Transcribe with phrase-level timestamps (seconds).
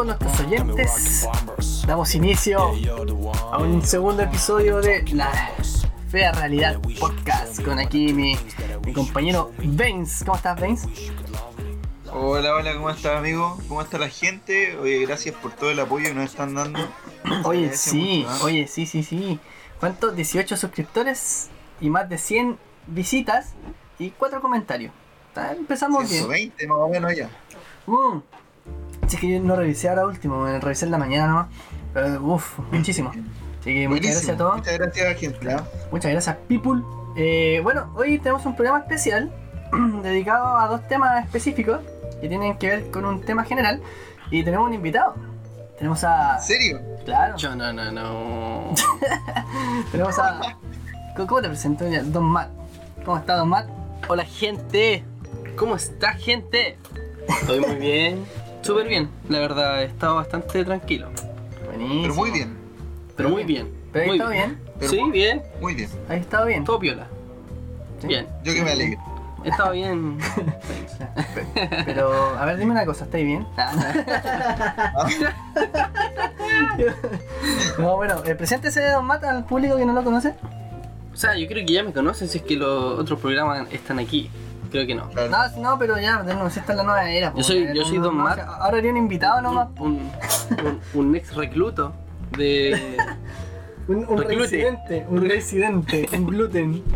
[0.00, 1.28] todos nuestros oyentes.
[1.86, 2.72] Damos inicio
[3.52, 5.30] a un segundo episodio de La
[6.08, 8.34] Fea Realidad Podcast con aquí mi,
[8.86, 10.22] mi compañero Baines.
[10.24, 10.86] ¿Cómo estás, Baines?
[12.12, 13.58] Hola, hola, ¿cómo estás, amigo?
[13.68, 14.74] ¿Cómo está la gente?
[14.78, 16.78] Oye, gracias por todo el apoyo que nos están dando.
[17.44, 18.44] Oye, sí, mucho, ¿ah?
[18.44, 19.38] oye, sí, sí, sí.
[19.80, 20.16] ¿Cuántos?
[20.16, 23.52] 18 suscriptores y más de 100 visitas
[23.98, 24.92] y 4 comentarios.
[25.28, 26.22] Está- Empezamos bien.
[26.24, 27.28] 120 más o menos ya.
[27.86, 28.22] Mm.
[29.10, 31.46] Sí, es que yo no revisé ahora último, me revisé en la mañana nomás.
[31.92, 33.10] Pero, uff, muchísimo.
[33.10, 34.56] Así que muchas gracias a todos.
[34.58, 35.52] Muchas gracias, gente.
[35.52, 35.64] ¿ah?
[35.90, 36.80] Muchas gracias, people.
[37.16, 39.32] Eh, bueno, hoy tenemos un programa especial
[40.02, 41.80] dedicado a dos temas específicos
[42.20, 43.82] que tienen que ver con un tema general.
[44.30, 45.14] Y tenemos un invitado.
[45.76, 46.36] Tenemos a.
[46.36, 46.80] ¿En serio?
[47.04, 48.74] Claro, Yo no, no, no.
[49.90, 50.38] tenemos a.
[51.16, 51.84] ¿Cómo- ¿Cómo te presento?
[52.04, 52.50] Don Matt.
[53.04, 53.66] ¿Cómo está, Don Matt?
[54.08, 55.02] Hola, gente.
[55.56, 56.78] ¿Cómo está, gente?
[57.28, 58.24] Estoy muy bien.
[58.62, 59.08] Súper bien.
[59.28, 61.08] La verdad, he estado bastante tranquilo.
[61.66, 62.02] Buenísimo.
[62.02, 62.56] Pero muy bien,
[63.16, 63.68] Pero muy bien.
[63.92, 64.58] Pero muy está bien.
[64.78, 65.42] Pero Sí, muy- bien.
[65.60, 65.90] muy bien.
[66.08, 66.64] Ahí está bien.
[66.64, 67.06] Todo piola.
[68.00, 68.06] Sí.
[68.08, 68.26] Bien.
[68.44, 69.00] Yo que me alegro.
[69.44, 70.18] He estado bien.
[71.86, 73.46] Pero, a ver, dime una cosa, ¿estáis bien?
[77.78, 80.34] no, bueno, eh, preséntese Don Matt al público que no lo conoce.
[81.12, 83.98] O sea, yo creo que ya me conocen si es que los otros programas están
[83.98, 84.30] aquí.
[84.70, 85.08] Creo que no.
[85.10, 85.30] Claro.
[85.30, 87.32] No, no, pero ya, nuevo, si esta es la nueva era.
[87.36, 88.38] Yo soy- yo soy Don no, Matt.
[88.40, 89.68] Ahora haría un invitado nomás.
[89.78, 90.10] Un,
[90.94, 91.92] un, un ex recluto
[92.36, 92.96] de.
[93.88, 96.82] Un, un residente, un residente, un gluten.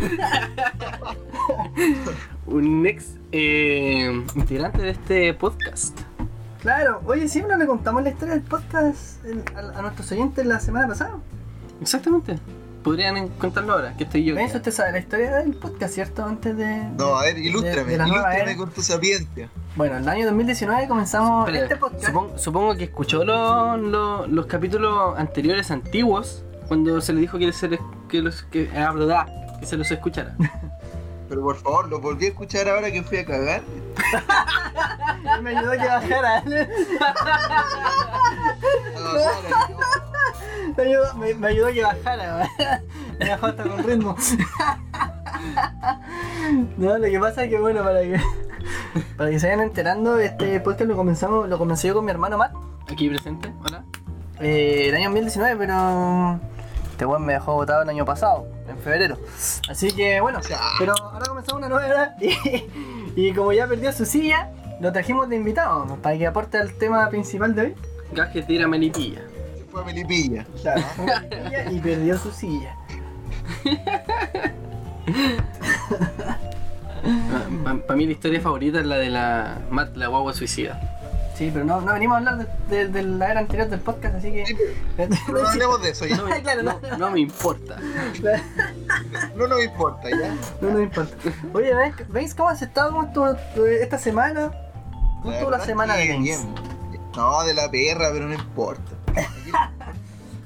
[2.46, 5.98] Un ex eh, integrante de este podcast.
[6.60, 10.60] Claro, oye, siempre le contamos la historia del podcast el- a, a nuestros oyentes la
[10.60, 11.16] semana pasada.
[11.80, 12.38] Exactamente.
[12.84, 14.34] Podrían contarlo ahora, que estoy yo.
[14.34, 14.54] ¿Ves?
[14.54, 16.22] Usted sabe la historia del podcast, ¿cierto?
[16.24, 16.76] Antes de.
[16.98, 18.56] No, a ver, de- ilústrame, de nueva ilústrame era.
[18.56, 19.48] con tu sapiencia.
[19.74, 22.04] Bueno, en el año 2019 comenzamos Espera, este podcast.
[22.04, 27.50] supongo, supongo que escuchó lo- lo- los capítulos anteriores antiguos cuando se le dijo que,
[27.54, 29.26] se les- que, los, que, ah, verdad,
[29.60, 30.36] que se los escuchara.
[31.28, 33.62] Pero por favor, lo volví a escuchar ahora que fui a cagar.
[35.42, 36.42] Me ayudó a que bajara.
[38.94, 39.83] No, para, no.
[40.76, 42.48] Me ayudó, me, me ayudó a que bajara.
[43.18, 44.16] Me dejó hasta con ritmo.
[46.76, 48.20] No, lo que pasa es que bueno, para que
[49.16, 52.38] para que se vayan enterando, este podcast lo comenzamos, lo comencé yo con mi hermano
[52.38, 52.52] Matt
[52.90, 53.84] Aquí presente, hola.
[54.40, 56.40] eh, el año 2019, pero
[56.90, 59.18] este weón me dejó votado el año pasado, en febrero.
[59.68, 60.40] Así que bueno,
[60.78, 62.64] pero ahora comenzamos una nueva era y,
[63.16, 64.50] y como ya perdió su silla,
[64.80, 65.96] lo trajimos de invitado ¿no?
[65.96, 67.74] para que aporte al tema principal de hoy.
[68.12, 69.22] Gaje tira melipilla.
[69.74, 70.46] Se fue a Melipilla.
[70.62, 70.82] Claro,
[71.72, 72.76] y perdió su silla.
[77.86, 80.80] Para mí la historia favorita es la de la Matt, la guagua suicida.
[81.36, 84.14] Sí, pero no, no venimos a hablar de, de- de la era anterior del podcast,
[84.14, 84.44] así que.
[84.96, 86.16] Pero no hablemos de eso ya.
[86.16, 86.78] No, Claro, no.
[86.80, 87.76] no- no me importa.
[89.36, 90.36] No nos importa ya.
[90.60, 91.16] No nos importa.
[91.52, 94.52] Oye, ¿veis, ¿veis cómo has estado ¿Cómo estuvo tu- esta semana?
[95.22, 96.24] ¿Cómo estuvo la semana que de Games?
[96.24, 96.54] bien.
[97.16, 98.92] No, de la perra, pero no importa.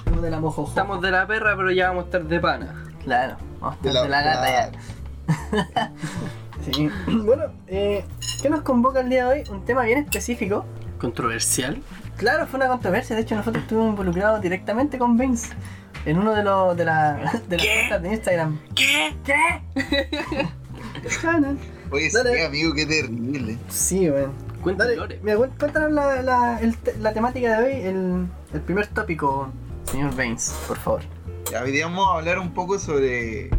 [0.04, 0.68] Como de la mojojo.
[0.68, 2.84] Estamos de la perra, pero ya vamos a estar de pana.
[3.04, 4.72] Claro, vamos a estar De de la, la, gata
[5.70, 5.92] ya.
[6.72, 6.90] Sí.
[7.06, 8.04] Bueno, eh,
[8.42, 9.50] ¿qué nos convoca el día de hoy?
[9.50, 10.64] Un tema bien específico.
[10.98, 11.80] Controversial.
[12.16, 13.14] Claro, fue una controversia.
[13.14, 15.50] De hecho, nosotros estuvimos involucrados directamente con Vince
[16.04, 17.14] en uno de los de, la,
[17.48, 18.60] de las cuentas de Instagram.
[18.74, 19.16] ¿Qué?
[19.24, 19.34] ¿Qué?
[21.90, 22.36] Oye, Dale.
[22.36, 23.56] sí, amigo, qué terrible.
[23.68, 24.32] Sí, weón.
[24.62, 26.60] Cuéntanos la, la,
[27.00, 29.48] la temática de hoy, el, el primer tópico,
[29.84, 31.00] señor Baines, por favor.
[31.50, 33.50] Ya, hoy día vamos a hablar un poco sobre,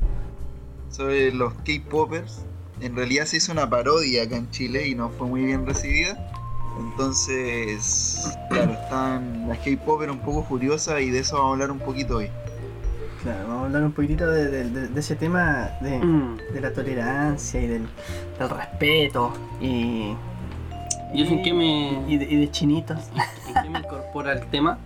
[0.89, 2.41] sobre los K-Poppers.
[2.81, 6.17] En realidad se hizo una parodia acá en Chile y no fue muy bien recibida.
[6.79, 11.79] Entonces, claro, están las K-Poppers un poco furiosas y de eso vamos a hablar un
[11.79, 12.29] poquito hoy.
[13.23, 16.37] Claro, vamos a hablar un poquitito de, de- de- de ese tema de, Mm.
[16.53, 17.85] de la tolerancia y del,
[18.39, 20.13] del respeto y,
[21.13, 22.99] ¿Y en qué me, y de, y de chinitos.
[23.55, 24.77] en qué me incorpora el tema?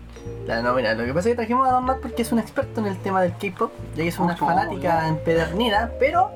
[0.45, 2.39] Claro, no, mira, lo que pasa es que trajimos a Don Matt porque es un
[2.39, 5.07] experto en el tema del K-pop, ya que es una Ojo, fanática ya.
[5.07, 6.31] empedernida, pero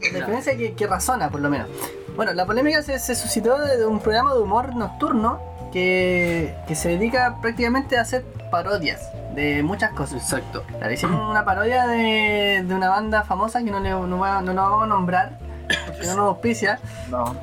[0.00, 1.68] la diferencia es que, que razona, por lo menos.
[2.16, 5.40] Bueno, la polémica se, se suscitó de, un programa de humor nocturno
[5.72, 10.22] que, que se dedica prácticamente a hacer parodias de muchas cosas.
[10.22, 10.62] Exacto.
[10.78, 14.52] Claro, hicieron una parodia de, de una banda famosa que no, le, no, a- no
[14.52, 15.38] la vamos a nombrar,
[15.86, 16.78] porque no nos auspicia,
[17.10, 17.34] No.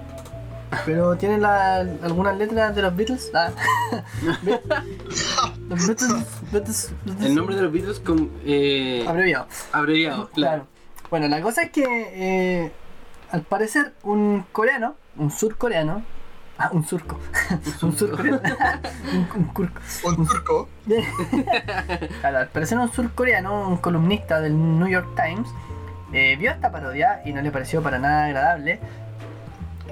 [0.85, 3.31] Pero tiene la- algunas letras de los Beatles.
[3.33, 3.49] Ah.
[5.69, 7.25] los Beatles, Beatles, Beatles.
[7.25, 9.47] El nombre de los Beatles con, eh, abreviado.
[9.71, 10.67] abreviado, claro.
[11.09, 12.71] Bueno, la cosa es que eh,
[13.31, 16.03] al parecer un coreano, un surcoreano,
[16.61, 17.17] Ah, un surco.
[17.83, 18.21] un surco.
[18.21, 18.41] un,
[19.37, 19.79] un curco.
[20.05, 20.67] Un turco.
[22.19, 25.47] Claro, al parecer un surcoreano, un columnista del New York Times,
[26.11, 28.81] eh, vio esta parodia y no le pareció para nada agradable,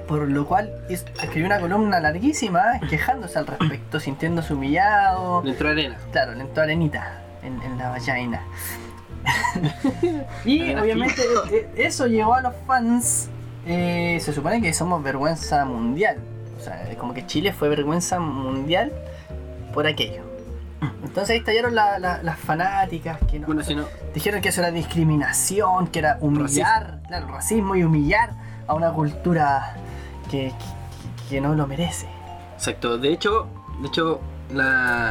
[0.08, 5.42] por lo cual es- escribió una columna larguísima quejándose al respecto, sintiéndose humillado.
[5.44, 5.96] Le entró arena.
[6.10, 8.40] Claro, le entró arenita en, en la vagina.
[10.44, 11.22] y obviamente
[11.52, 13.28] eh, eso llevó a los fans.
[13.66, 16.16] eh, se supone que somos vergüenza mundial.
[16.58, 18.92] O sea, como que Chile fue vergüenza mundial
[19.74, 20.22] por aquello.
[21.02, 23.84] Entonces ahí estallaron la- la- las fanáticas que no, Bueno, si no,
[24.14, 28.30] dijeron que eso era discriminación, que era humillar, claro, racismo y humillar
[28.66, 29.74] a una cultura
[30.30, 32.06] que, que- que no lo merece.
[32.54, 32.96] exacto.
[32.98, 33.46] De hecho,
[33.82, 34.20] de hecho,
[34.54, 35.10] la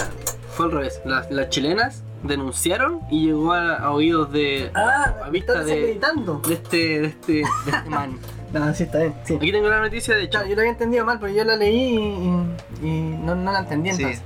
[0.51, 1.01] fue al revés.
[1.05, 6.53] Las, las chilenas denunciaron y llegó a, a oídos de Ah, a vista de, de
[6.53, 7.43] este de este de este
[7.89, 8.17] man.
[8.53, 9.35] No, sí, está bien, sí.
[9.35, 10.31] Aquí tengo la noticia de hecho.
[10.31, 11.95] Claro, yo lo había entendido mal, pero yo la leí
[12.81, 12.91] y, y
[13.21, 14.01] no, no la entendí Sí.
[14.01, 14.23] entonces.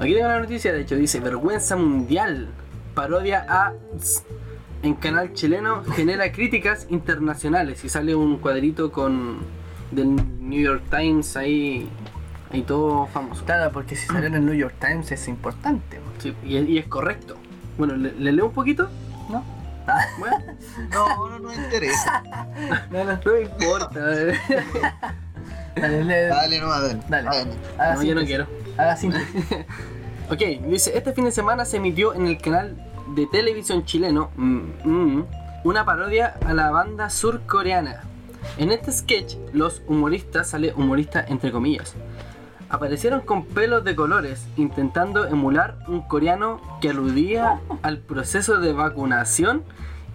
[0.00, 2.48] Aquí tengo la noticia, de hecho, dice Vergüenza Mundial.
[2.94, 3.72] Parodia a
[4.82, 9.38] en canal chileno genera críticas internacionales y sale un cuadrito con
[9.90, 10.16] del
[10.48, 11.88] New York Times ahí
[12.52, 13.44] ahí todo famoso.
[13.44, 16.78] Claro, porque si salió en el New York Times es importante, Sí, y, es- y
[16.78, 17.36] es correcto.
[17.76, 18.88] Bueno, ¿le, le leo un poquito?
[19.30, 19.44] ¿no?
[20.18, 20.36] Bueno,
[20.92, 22.22] No, no nos interesa.
[22.90, 24.00] No, no, no me importa.
[25.76, 26.98] dale, dale, Dale, no, dale.
[27.08, 27.24] Dale.
[27.28, 27.50] Dale.
[27.78, 28.46] haga No, yo no quiero.
[28.76, 29.44] Haga síntesis.
[30.30, 32.76] Ok, dice, este fin de semana se emitió en el canal
[33.14, 35.24] de televisión chileno mm, mm,
[35.64, 38.02] una parodia a la banda surcoreana.
[38.56, 41.94] En este sketch, los humoristas, sale humorista entre comillas,
[42.68, 49.62] aparecieron con pelos de colores intentando emular un coreano que aludía al proceso de vacunación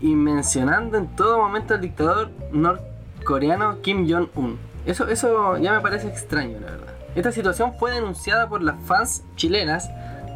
[0.01, 4.59] y mencionando en todo momento al dictador norcoreano Kim Jong-un.
[4.85, 6.93] Eso, eso ya me parece extraño, la verdad.
[7.15, 9.89] Esta situación fue denunciada por las fans chilenas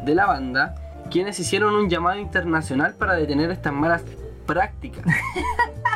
[0.04, 0.74] de la banda,
[1.10, 4.02] quienes hicieron un llamado internacional para detener estas malas
[4.46, 5.04] prácticas.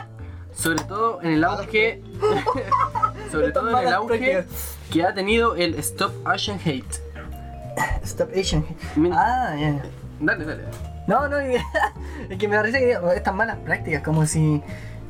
[0.62, 2.03] Sobre todo en el auge.
[3.32, 4.47] sobre todo en el auge
[4.91, 7.00] que ha tenido el Stop Asian Hate.
[8.05, 8.64] Stop Asian.
[8.97, 9.82] Min- Ah, ya.
[10.20, 10.62] Dale, dale.
[11.06, 11.37] No, no,
[12.31, 14.62] es que me da risa que diga, estas malas prácticas, como si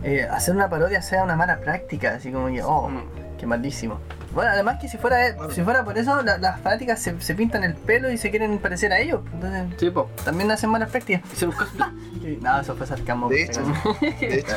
[0.02, 3.02] eh, hacer una parodia sea una mala práctica, así como que, oh, Mm.
[3.38, 3.98] qué malísimo.
[4.34, 5.52] Bueno, además que si fuera, Bueno.
[5.52, 8.58] si fuera por eso, la- las fanáticas se, se pintan el pelo y se quieren
[8.58, 10.08] parecer a ellos, entonces Sí, po.
[10.24, 11.22] también hacen malas prácticas.
[11.28, 12.38] Cosplay.
[12.40, 13.30] No, eso fue sarcasmo.
[13.32, 13.60] Hecho,
[14.00, 14.54] de hecho,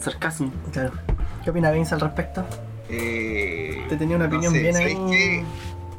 [0.00, 0.52] Sarcasmo.
[0.72, 0.92] Claro.
[1.44, 2.44] ¿Qué opina Vince al respecto?
[2.88, 5.44] eh, Te tenía una no opinión sé, bien ¿sabes ahí.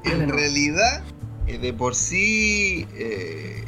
[0.03, 0.35] Dale, En no.
[0.35, 1.03] realidad,
[1.47, 3.63] eh, de por sí, eh,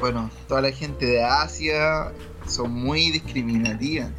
[0.00, 2.12] bueno, toda la gente de Asia
[2.46, 4.10] son muy discriminativas.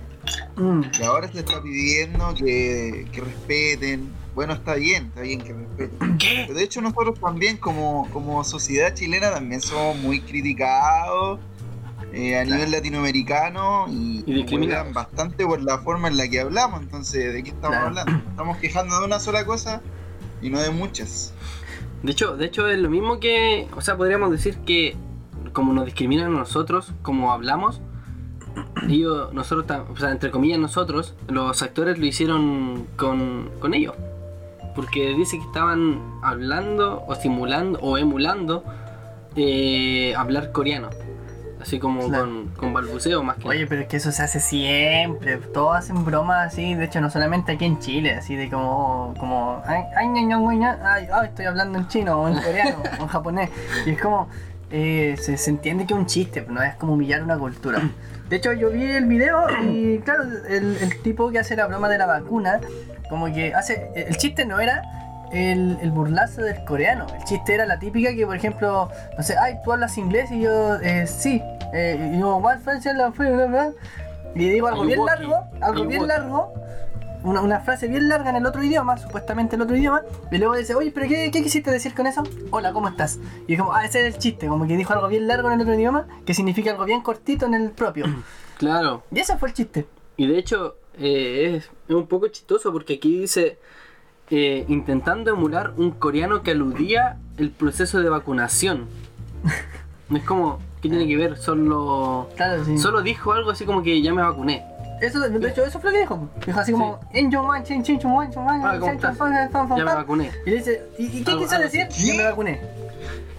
[0.57, 4.09] Mm, Y ahora se está pidiendo que, que respeten.
[4.33, 6.17] Bueno, está bien, está bien que respeten.
[6.17, 6.43] ¿Qué?
[6.47, 11.39] Pero de hecho nosotros también como, como sociedad chilena también somos muy criticados
[12.13, 16.81] eh, a nivel latinoamericano y, huevean bastante por la forma en la que hablamos.
[16.81, 17.87] Entonces, ¿de qué estamos Claro.
[17.87, 18.29] hablando?
[18.29, 19.81] Estamos quejando de una sola cosa
[20.41, 21.33] y no de muchas.
[22.03, 24.95] De hecho, de hecho es lo mismo que, o sea, podríamos decir que
[25.53, 27.81] como nos discriminan a nosotros, como hablamos,
[28.89, 33.95] ellos, nosotros, o sea, entre comillas nosotros, los actores lo hicieron con, con ellos.
[34.75, 38.63] Porque dice que estaban hablando o simulando o emulando
[39.35, 40.89] eh, hablar coreano.
[41.65, 42.25] Así como Claro.
[42.25, 43.69] con, con balbuceo más que Oye, nada.
[43.69, 45.37] pero es que eso se hace siempre.
[45.37, 49.13] Todos hacen bromas así, de hecho, no solamente aquí en Chile, así de como.
[49.19, 53.49] como ay, ay, ay, ay, estoy hablando en chino, o en coreano, o en japonés.
[53.85, 54.27] Y es como.
[54.71, 57.81] eh, se, se entiende que es un chiste, pero no es como humillar una cultura.
[58.29, 61.89] De hecho, yo vi el video y, claro, el, el tipo que hace la broma
[61.89, 62.59] de la vacuna,
[63.09, 63.89] como que hace.
[63.95, 64.81] El chiste no era
[65.31, 67.05] el, el burlazo del coreano.
[67.15, 70.41] El chiste era la típica que, por ejemplo, no sé, ay, tú hablas inglés y
[70.41, 71.41] yo, eh, sí.
[71.75, 72.41] Eh, y yo,
[72.95, 73.71] la fue, bla, bla",
[74.33, 76.53] Y digo algo bien largo, algo bien largo,
[77.23, 80.01] una, una frase bien larga en el otro idioma, supuestamente el otro idioma,
[80.31, 82.23] y luego dice, oye, pero qué, qué quisiste decir con eso?
[82.51, 83.19] Hola, ¿cómo estás?
[83.47, 85.55] Y es como, ah, ese es el chiste, como que dijo algo bien largo en
[85.55, 88.05] el otro idioma, que significa algo bien cortito en el propio.
[88.55, 89.03] Claro.
[89.11, 89.85] Y ese fue el chiste.
[90.15, 93.59] Y de hecho eh, es, es un poco chistoso porque aquí dice
[94.29, 98.87] eh, intentando emular un coreano que aludía el proceso de vacunación.
[100.13, 101.37] Es como, ¿qué tiene que ver?
[101.37, 102.77] Solo, Claro, sí.
[102.77, 104.63] solo dijo algo así como que ya me vacuné.
[105.01, 106.29] Eso, de hecho, eso fue lo que dijo.
[106.45, 110.31] Dijo así como, en yo man, chin, chin, fan, fan, fan, Ya me vacuné.
[110.45, 111.87] Y le dice, ¿y, y qué Algo- quiso algo decir?
[111.89, 112.61] Yo me vacuné.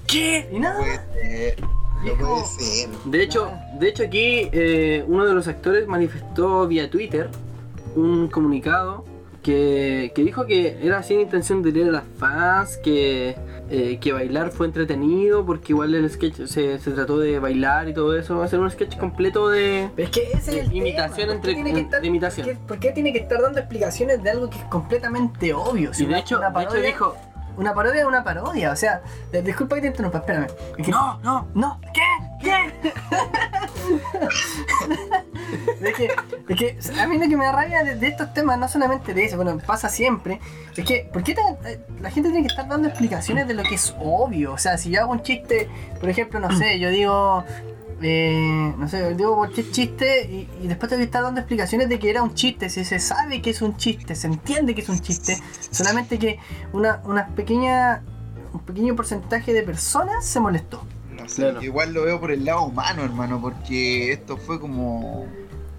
[0.07, 0.49] ¿Qué?
[0.53, 0.79] Y nada.
[0.79, 1.57] Puede ser,
[2.05, 2.89] Y no puede ser.
[3.07, 3.51] De hecho,
[3.81, 7.31] de hecho aquí eh, uno de los actores manifestó vía Twitter
[7.97, 9.05] un comunicado
[9.43, 13.35] que, que dijo que era sin intención de leer a las fans, que,
[13.71, 17.95] eh, que bailar fue entretenido, porque igual el sketch se, se trató de bailar y
[17.95, 18.37] todo eso.
[18.39, 19.91] Va a ser un sketch completo de.
[19.97, 22.47] Pero es que ese es el Imitación tema, ¿por qué entre- estar- de imitación.
[22.47, 25.93] ¿por qué- ¿Por qué tiene que estar dando explicaciones de algo que es completamente obvio?
[25.95, 27.17] Si Y de hecho, de hecho dijo.
[27.57, 29.03] Una parodia es una parodia, o sea,
[29.45, 30.47] disculpa que te interrumpa, espérame.
[30.79, 32.03] Es que- No, no, No, ¿qué?
[32.43, 32.93] ¿Qué?
[35.81, 36.11] es, que,
[36.49, 36.57] es
[36.91, 39.25] que a mí lo que me da rabia de, de estos temas, no solamente de
[39.25, 40.41] eso, bueno, pasa siempre,
[40.77, 43.63] es que, ¿por qué tan- eh, la gente tiene que estar dando explicaciones de lo
[43.63, 44.53] que es obvio?
[44.53, 45.69] O sea, si yo hago un chiste,
[46.01, 47.45] por ejemplo, no sé, yo digo,
[48.03, 52.11] eh, no sé, digo cualquier chiste y, y después que estar dando explicaciones de que
[52.11, 55.01] era un chiste, si se sabe que es un chiste, se entiende que es un
[55.01, 55.39] chiste,
[55.71, 56.39] solamente que
[56.73, 58.03] una, una pequeña,
[58.53, 60.85] un pequeño porcentaje de personas se molestó.
[61.11, 61.63] No sé, Claro.
[61.63, 65.27] igual lo veo por el lado humano, hermano, porque esto fue como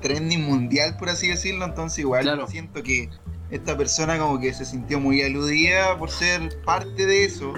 [0.02, 2.48] trending mundial, por así decirlo, entonces igual Claro.
[2.48, 3.10] siento que
[3.52, 7.54] esta persona como que se sintió muy aludida por ser parte de eso,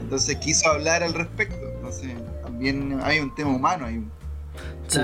[0.00, 2.12] entonces quiso hablar al respecto, entonces
[2.70, 4.04] también hay un tema humano ahí.
[4.86, 5.00] Sí.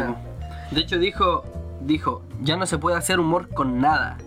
[0.70, 1.44] De hecho dijo,
[1.80, 4.18] dijo, ya no se puede hacer humor con nada.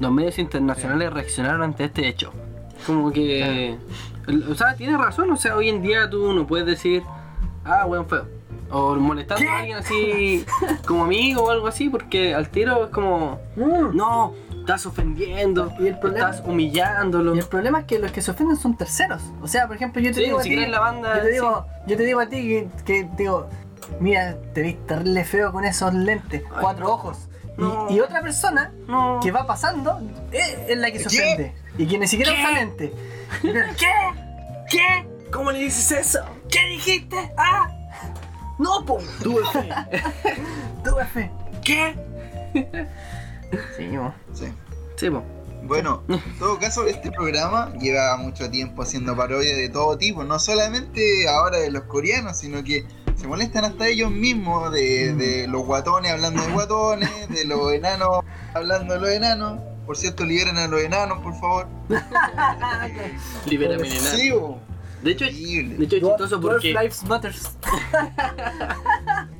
[0.00, 2.32] Los medios internacionales reaccionaron ante este hecho.
[2.86, 3.76] Como que...
[4.50, 7.02] O sea, tiene razón, o sea, hoy en día tú no puedes decir,
[7.64, 8.26] ah, weón feo.
[8.70, 9.48] O molestando ¿Qué?
[9.48, 10.44] a alguien así
[10.86, 13.96] como amigo o algo así, porque al tiro es como, Mm.
[13.96, 14.34] no,
[14.68, 17.34] estás ofendiendo, Y el problema- estás humillándolo.
[17.34, 19.22] Y el problema es que los que se ofenden son terceros.
[19.40, 21.30] O sea, por ejemplo, yo te Sí, digo ni a ti, la banda, yo te
[21.30, 23.48] digo, yo te digo a ti que, que digo,
[23.98, 27.28] mira, te ves terrible feo con esos lentes, Ay, cuatro ojos.
[27.56, 27.86] Y- No.
[27.90, 29.20] Y, otra persona No.
[29.22, 31.16] que va pasando es, es la que se ¿Qué?
[31.24, 31.54] ofende.
[31.78, 32.92] Y que ni siquiera usa lente.
[33.40, 33.94] ¿Qué?
[34.70, 35.08] ¿Qué?
[35.32, 36.20] ¿Cómo le dices eso?
[36.50, 37.16] ¿Qué dijiste?
[37.38, 37.68] ¡Ah!
[38.58, 38.98] No, po.
[39.22, 39.68] Tuve fe.
[40.84, 41.30] Tuve fe.
[41.64, 42.86] ¿Qué?
[43.76, 44.14] Sí, mo.
[44.32, 44.46] Sí.
[44.96, 45.22] Sí, po.
[45.62, 50.38] Bueno, en todo caso, este programa lleva mucho tiempo haciendo parodias de todo tipo, no
[50.38, 52.86] solamente ahora de los coreanos, sino que
[53.16, 58.24] se molestan hasta ellos mismos, de, de los guatones hablando de guatones, de los enanos
[58.54, 59.60] hablando de los enanos.
[59.84, 61.66] Por cierto, liberen a los enanos, por favor.
[63.46, 64.16] Libera mi enano.
[64.16, 64.60] Sí, bo.
[65.02, 66.72] De hecho, de hecho es chistoso porque...
[66.72, 67.56] Lives Matters.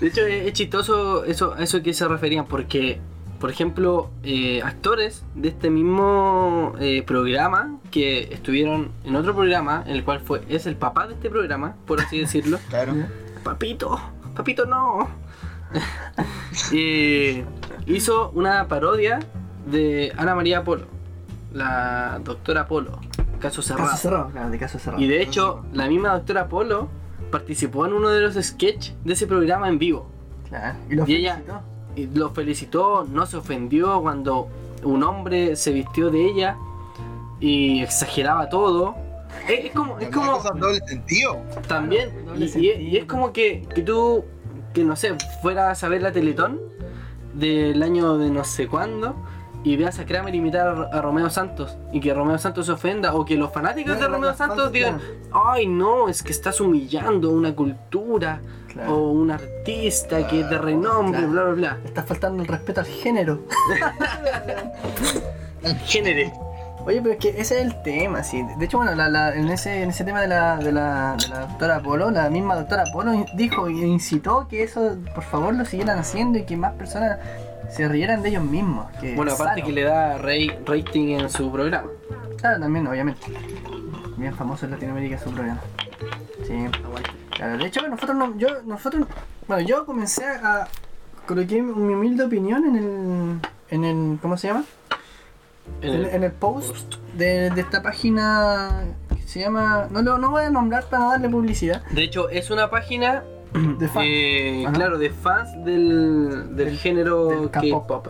[0.00, 3.00] De hecho, es, es chistoso eso, a eso que se referían, porque,
[3.40, 9.96] por ejemplo, eh, actores de este mismo eh, programa que estuvieron en otro programa, en
[9.96, 12.58] el cual fue es el papá de este programa, por así decirlo.
[12.68, 12.94] Claro.
[13.42, 14.00] Papito,
[14.34, 15.08] papito, no.
[16.72, 17.44] Eh,
[17.86, 19.18] hizo una parodia
[19.66, 20.86] de Ana María Polo,
[21.52, 23.00] la doctora Polo,
[23.40, 23.90] caso cerrado.
[23.90, 25.02] Caso cerrado, claro, de caso cerrado.
[25.02, 26.88] Y de hecho, la misma doctora Polo
[27.30, 30.06] participó en uno de los sketches de ese programa en vivo.
[30.48, 30.78] Claro.
[30.88, 31.62] Y, lo Y ella- felicitó.
[32.18, 34.48] Lo felicitó, no se ofendió cuando
[34.82, 36.56] un hombre se vistió de ella
[37.40, 38.96] y exageraba todo.
[39.48, 41.36] Es, es como, es como doble sentido.
[41.68, 42.78] también, Doble y, y- sentido.
[42.80, 44.24] y es como que, que tú,
[44.72, 46.60] que no sé, fueras a ver la Teletón
[47.32, 49.14] del año de no sé cuándo
[49.64, 53.14] y veas a Kramer imitar a, a Romeo Santos y que Romeo Santos se ofenda
[53.14, 55.00] o que los fanáticos de Romeo Santos digan,
[55.32, 58.92] ay no, es que estás humillando una cultura Claro.
[58.96, 61.32] o un artista que es de renombre, Claro.
[61.32, 61.78] bla bla bla.
[61.84, 63.38] Está faltando el respeto al género.
[65.86, 66.32] Género.
[66.86, 68.44] Oye, pero es que ese es el tema, sí.
[68.58, 71.28] De hecho, bueno, la- la- en, ese, en ese tema de la, de, la, de
[71.28, 75.64] la doctora Polo, la misma doctora Polo dijo y incitó que eso, por favor, lo
[75.64, 77.18] siguieran haciendo y que más personas
[77.70, 78.90] se rieran de ellos mismos.
[79.00, 79.66] Que Bueno, aparte sano.
[79.66, 81.88] que le da rey- rating en su programa.
[82.38, 83.20] Claro, también, obviamente.
[84.16, 85.60] Bien famoso en Latinoamérica su programa.
[86.46, 86.54] Sí,
[87.30, 87.58] claro.
[87.58, 89.06] De hecho, nosotros, no, yo, nosotros,
[89.48, 90.68] bueno, yo comencé a
[91.26, 93.40] coloqué mi humilde opinión en el,
[93.70, 94.64] en el, ¿cómo se llama?
[95.80, 98.84] En el- en el post de, de esta página
[99.16, 101.82] que se llama, no lo no voy a nombrar para no darle publicidad.
[101.90, 103.24] De hecho, es una página
[103.78, 104.02] De fan.
[104.06, 104.74] eh, Ajá.
[104.74, 108.08] claro, de fans del, del, Del- género del K-pop.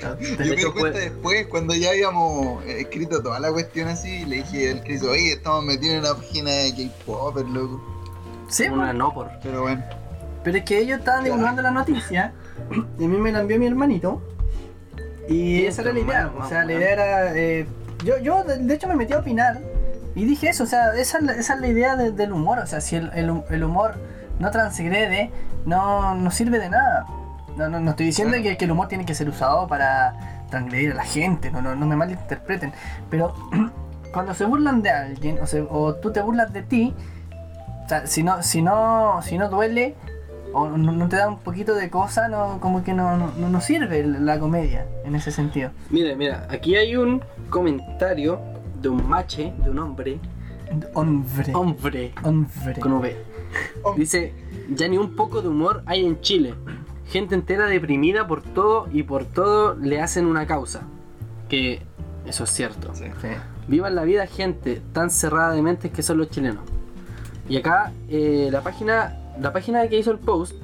[0.00, 4.24] Yo me di cuenta fue- después, cuando ya habíamos eh, escrito toda la cuestión así,
[4.26, 7.80] le dije al Chris, oye, estamos metidos en una página de K-Pop, loco.
[8.48, 9.28] Sí, Una no por.
[9.42, 9.82] Pero bueno,
[10.44, 12.32] pero es que ellos estaban divulgando la noticia
[12.98, 14.22] y a mí me la envió mi hermanito.
[15.28, 16.32] Y esa era la idea.
[16.38, 17.36] O sea, la idea era.
[17.36, 17.66] eh,
[18.04, 19.58] yo, yo, de, hecho, me metí a opinar
[20.14, 20.62] y dije eso.
[20.62, 22.58] O sea, esa es la, esa es la idea de- del humor.
[22.60, 23.94] O sea, si el, el- el humor
[24.38, 25.30] no transgrede,
[25.64, 27.06] no, no sirve de nada.
[27.56, 28.50] No, no, no estoy diciendo Claro.
[28.50, 31.50] que, que el humor tiene que ser usado para transgredir a la gente.
[31.50, 32.72] No, no, no me malinterpreten.
[33.10, 33.34] Pero
[34.12, 36.94] cuando se burlan de alguien, o, se- o tú te burlas de ti,
[37.84, 39.94] o sea, si no, si no, si no duele,
[40.52, 43.60] o no, no te da un poquito de cosa, no, como que no, no, no
[43.60, 45.70] sirve la comedia en ese sentido.
[45.90, 48.38] Mira, mira, aquí hay un comentario
[48.80, 50.18] de un mache, de un hombre,
[50.94, 51.52] Hombre.
[51.54, 52.80] hombre, Hombre.
[52.80, 53.16] con V.
[53.96, 54.32] Dice,
[54.70, 56.54] ya ni un poco de humor hay en Chile.
[57.08, 60.82] Gente entera deprimida por todo y por todo le hacen una causa.
[61.48, 61.82] Que
[62.26, 62.94] eso es cierto.
[62.94, 63.04] Sí.
[63.20, 63.28] Sí.
[63.68, 66.64] Vivan la vida gente tan cerrada de mentes que son los chilenos.
[67.48, 70.54] Y acá eh, la página la página que hizo el post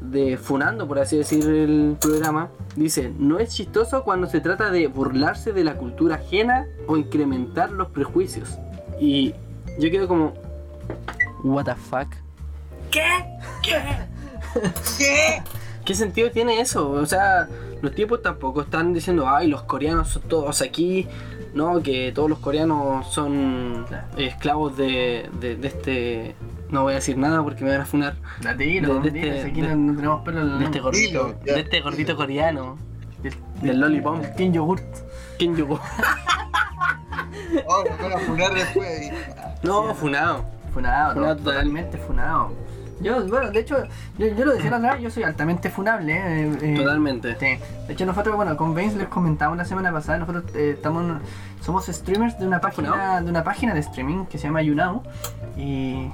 [0.00, 4.88] de Funando, por así decir, el programa, dice, no es chistoso cuando se trata de
[4.88, 8.58] burlarse de la cultura ajena o incrementar los prejuicios.
[8.98, 9.34] Y
[9.78, 10.34] yo quedo como,
[11.44, 12.08] what the fuck.
[12.90, 13.02] ¿Qué?
[15.84, 16.90] ¿Qué sentido tiene eso?
[16.90, 17.48] O sea,
[17.82, 21.08] los tipos tampoco están diciendo, ay, los coreanos son todos aquí,
[21.54, 26.36] no, que todos los coreanos son esclavos de, de, de este...
[26.68, 28.14] No voy a decir nada porque me van a funar.
[28.42, 30.78] La tiro, De- de este- aquí de- no, no tenemos pelo en la De este
[30.78, 32.78] gordito, de este gordito coreano.
[33.24, 34.22] Del, del lollipop.
[34.24, 34.84] El King Yogurt.
[35.36, 35.80] ¿Quién llegó?
[37.66, 39.10] Oh, me van a funar después.
[39.64, 40.44] No, funado.
[40.72, 41.54] Funado, Funado to- total.
[41.54, 42.52] totalmente funado.
[43.00, 43.82] Yo, bueno, de hecho,
[44.18, 46.12] yo, yo lo decía la otra vez, yo soy altamente funable.
[46.18, 47.34] eh, eh, Totalmente.
[47.40, 47.58] Sí.
[47.86, 51.04] De hecho, nosotros, bueno, con Baines les comentamos la semana pasada, nosotros eh, estamos,
[51.62, 53.24] somos streamers de una página, ¿Funado?
[53.24, 55.02] de una página de streaming que se llama YouNow
[55.56, 56.10] y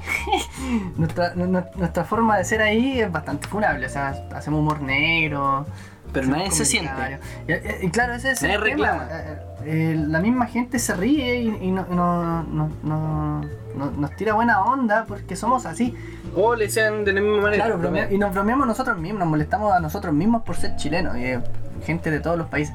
[0.97, 4.81] nuestra, nu- nu- nuestra forma de ser ahí es bastante funable, o sea, hacemos humor
[4.81, 5.67] negro.
[6.13, 7.19] Pero nadie se siente.
[7.49, 8.77] Y, y- y claro, ese es Nadie el tema.
[8.93, 9.09] reclama.
[9.11, 13.41] Eh, eh, la misma gente se ríe y, y no, no- no- no-
[13.77, 15.95] no- nos tira buena onda porque somos así.
[16.35, 17.65] O le sean de la misma manera.
[17.67, 21.17] Claro, bromea- y nos bromeamos nosotros mismos, nos molestamos a nosotros mismos por ser chilenos
[21.17, 21.41] y eh,
[21.85, 22.75] gente de todos los países.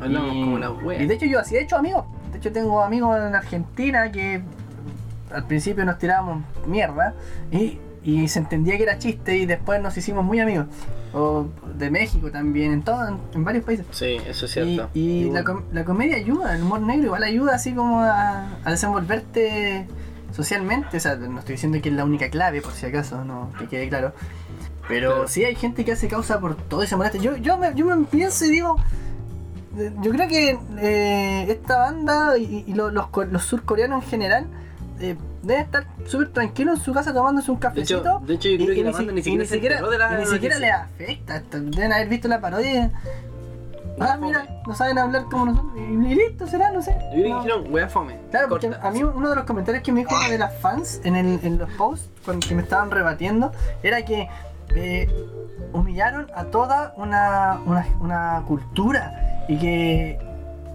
[0.00, 1.00] Hablamos y, como la wea.
[1.02, 2.04] y de hecho yo así he hecho amigos.
[2.32, 4.42] De hecho tengo amigos en Argentina que
[5.32, 7.14] al principio nos tirábamos mierda
[7.52, 10.66] y, y se entendía que era chiste y después nos hicimos muy amigos.
[11.14, 11.46] O
[11.78, 13.86] de México también, en todo, en, en varios países.
[13.92, 14.90] Sí, eso es cierto.
[14.94, 18.70] y la, com- la comedia ayuda, el humor negro igual ayuda así como a, a
[18.70, 19.86] desenvolverte
[20.32, 20.96] socialmente.
[20.96, 23.68] O sea, no estoy diciendo que es la única clave, por si acaso, no que
[23.68, 24.12] quede claro.
[24.88, 25.28] Pero Claro.
[25.28, 27.16] sí hay gente que hace causa por todo y se molesta.
[27.18, 28.76] Yo, yo, me, yo me pienso y digo,
[30.02, 34.46] yo creo que eh, esta banda y, y lo- los, co- los surcoreanos en general
[35.00, 38.00] eh, deben estar súper tranquilos en su casa tomándose un de cafecito.
[38.00, 40.30] hecho, de hecho, yo creo y- que y la banda ni siquiera ni siquiera les
[40.30, 40.82] noticia.
[40.82, 41.36] afecta.
[41.36, 41.60] esto.
[41.60, 42.90] Deben haber visto la parodia.
[44.00, 44.26] Ah, Fome.
[44.26, 45.72] mira, no saben hablar como nosotros.
[45.76, 46.92] Y listo, será, no sé.
[46.92, 47.36] Yo creo que No.
[47.42, 48.18] dijeron, wea fome.
[48.30, 51.00] Claro, porque a mí uno de los comentarios que me dijo una de las fans
[51.04, 53.52] en, el- en los posts cuando que me estaban rebatiendo
[53.84, 54.28] era que
[54.74, 55.08] eh,
[55.72, 60.18] humillaron a toda una, una, una cultura y que,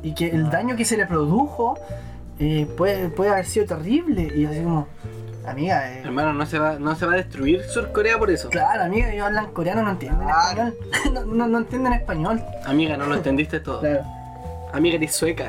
[0.03, 1.77] y que el daño que se le produjo
[2.39, 4.31] eh, puede, puede haber sido terrible.
[4.35, 4.87] Y así como,
[5.47, 8.49] amiga, eh, Hermano, no se, va, no se va a destruir Surcorea por eso.
[8.49, 10.39] claro, amiga, ellos hablan coreano, no entienden Claro.
[10.67, 10.75] español.
[11.13, 12.41] no, no, no entienden español.
[12.65, 13.79] Amiga, no lo entendiste todo.
[13.89, 14.03] Claro.
[14.71, 15.45] Amiga, eres sueca.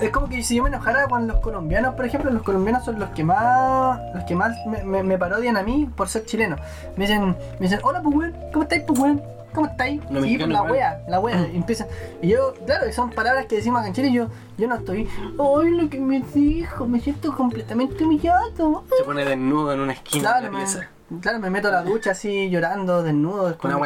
[0.00, 2.98] Es como que si yo me enojara con los colombianos, por ejemplo, los colombianos son
[2.98, 6.56] los que más los que más me, me- me parodian a mí por ser chileno.
[6.96, 9.18] Me dicen, me dicen, hola pues ¿cómo estáis pues?
[9.56, 10.00] ¿Cómo estáis?
[10.10, 10.70] Los sí, la igual.
[10.70, 11.48] wea, la wea.
[11.52, 11.88] Y empiezan.
[12.22, 14.76] Y yo, claro, y son palabras que decimos acá en Chile y yo, yo no
[14.76, 18.84] estoy, ay lo que me dijo, me siento completamente humillado.
[18.96, 20.88] Se pone desnudo en una esquina de Claro, la me, pieza.
[21.20, 23.82] claro, me meto a la ducha así llorando, desnudo, después Con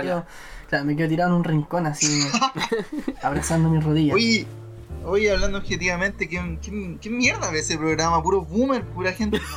[0.68, 2.20] claro, me quedo tirado en un rincón así,
[3.22, 4.14] abrazando mis rodillas.
[4.14, 4.46] Oye,
[5.04, 8.22] oye, hablando objetivamente, ¿qué, qué, qué mierda ve ese programa?
[8.22, 9.40] Puro boomer, pura gente.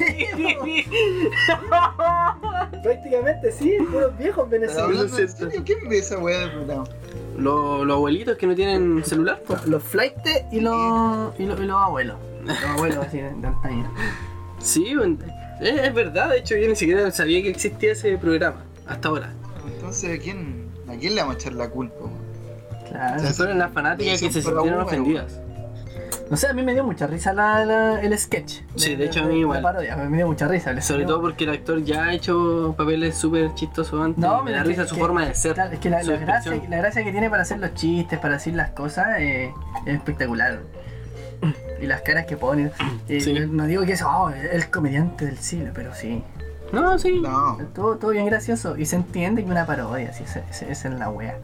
[2.82, 4.96] Prácticamente sí, puros viejos venezolanos.
[4.98, 6.84] hablando en serio, ¿quién ve esa weá del programa?
[7.36, 9.42] Los, los abuelitos que no tienen celular.
[9.46, 9.66] pues.
[9.66, 12.16] Los flightes y los, y los, y los abuelos.
[12.44, 13.90] Los abuelos así de, de antaño.
[14.58, 14.94] Sí,
[15.60, 16.30] es, es verdad.
[16.30, 18.64] De hecho, yo ni siquiera sabía que existía ese programa.
[18.86, 19.32] Hasta ahora.
[19.66, 22.06] Entonces, ¿a quién, ¿a quién le vamos a echar la culpa?
[22.90, 23.20] Claro.
[23.20, 25.40] Se fueron las fanáticas que se sintieron ofendidas.
[26.30, 28.60] No sé, a mí me dio mucha risa la, la- el sketch.
[28.76, 29.62] Sí, de hecho, a mí igual.
[29.62, 30.66] La parodia, me dio mucha risa.
[30.70, 34.18] Sobre salió- todo porque el actor ya ha hecho papeles súper chistosos antes.
[34.22, 35.58] No, me da es risa su que- forma de ser.
[35.72, 38.70] Es que la, gracia, la gracia que tiene para hacer los chistes, para decir las
[38.70, 39.52] cosas, eh,
[39.86, 40.60] es espectacular.
[41.80, 42.70] Y las caras que pone.
[43.08, 43.32] eh, Sí.
[43.50, 46.22] No digo que es oh, el comediante del siglo, pero sí.
[46.72, 47.18] No, sí.
[47.20, 48.76] No, Todo, todo bien gracioso.
[48.76, 51.38] Y se entiende que una parodia, sí, esa esa es la wea.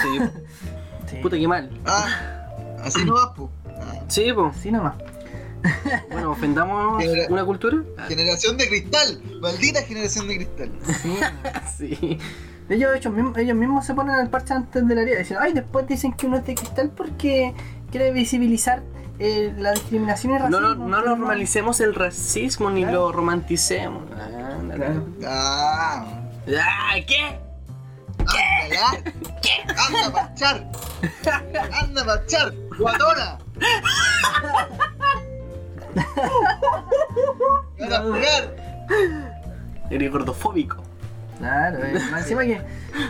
[0.00, 0.20] Sí.
[1.10, 1.16] Sí.
[1.22, 1.70] Puta que mal.
[1.86, 2.46] ah,
[2.84, 3.50] así no va, po.
[3.66, 4.56] Ah, Sí, pues.
[4.56, 4.94] Así nomás.
[6.10, 7.78] Bueno, ofendamos Genera- una cultura.
[7.98, 10.70] Ah, Generación de cristal, maldita generación de cristal.
[11.02, 11.18] Sí.
[12.00, 12.18] Sí.
[12.68, 15.18] Ellos, ellos, mismos, ellos mismos se ponen el parche antes de la herida.
[15.18, 17.52] Dicen, ay, después dicen que uno es de cristal porque
[17.90, 18.82] quiere visibilizar
[19.18, 20.60] eh, la discriminación y el racismo.
[20.60, 23.06] no, no normalicemos el racismo ni Claro.
[23.06, 24.04] lo romanticemos.
[24.12, 24.86] Ándale.
[24.86, 25.06] Claro.
[25.26, 26.04] Ah,
[26.58, 27.38] Ah, ¿qué?
[28.18, 29.12] ¿Qué?
[29.86, 30.66] Anda a marchar.
[31.82, 32.52] Anda a marchar.
[32.78, 33.38] Guatona.
[37.78, 38.56] Van a jugar.
[39.90, 40.82] Eres gordofóbico.
[41.38, 42.60] Claro, eh, más encima que,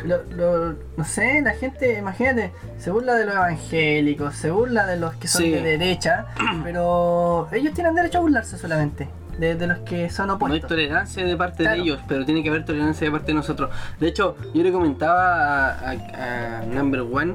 [0.05, 4.97] lo, lo- no sé, la gente, imagínate, se burla de los evangélicos, se burla de
[4.99, 5.51] los que son Sí.
[5.51, 6.27] de derecha,
[6.63, 9.09] pero ellos tienen derecho a burlarse solamente,
[9.41, 10.69] de, de los que son No hay opuestos.
[10.69, 11.77] tolerancia de parte Claro.
[11.77, 13.71] de ellos, pero tiene que haber tolerancia de parte de nosotros.
[13.99, 17.35] De hecho, yo le comentaba a, a- a Number One.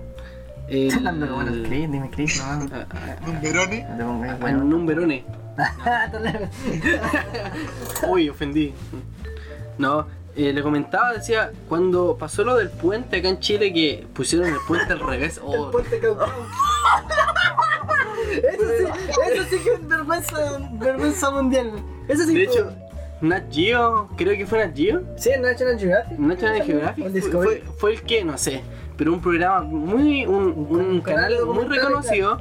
[0.67, 3.87] El, Number one, el Chris, dime Chris, no, no a- Un Verone.
[3.97, 4.63] te pongas a- a bueno.
[4.63, 5.25] Numberone.
[8.07, 8.73] Uy, ofendí.
[9.77, 14.47] No, eh, le comentaba, decía, cuando pasó lo del puente acá en Chile, que pusieron
[14.49, 15.39] el puente al revés.
[15.43, 16.27] Oh, Ponte Caucao.
[18.31, 20.37] Eso sí, eso sí que es vergüenza,
[20.73, 21.71] vergüenza mundial.
[22.07, 22.71] Eso sí de hecho,
[23.21, 25.01] Nat Geo, creo que fue Nat Geo.
[25.17, 26.19] sí, National Geographic.
[26.19, 28.61] National Geographic fue, fue- fue el que, no sé,
[28.97, 32.39] pero un programa muy, un, un Un canal canal muy reconocido,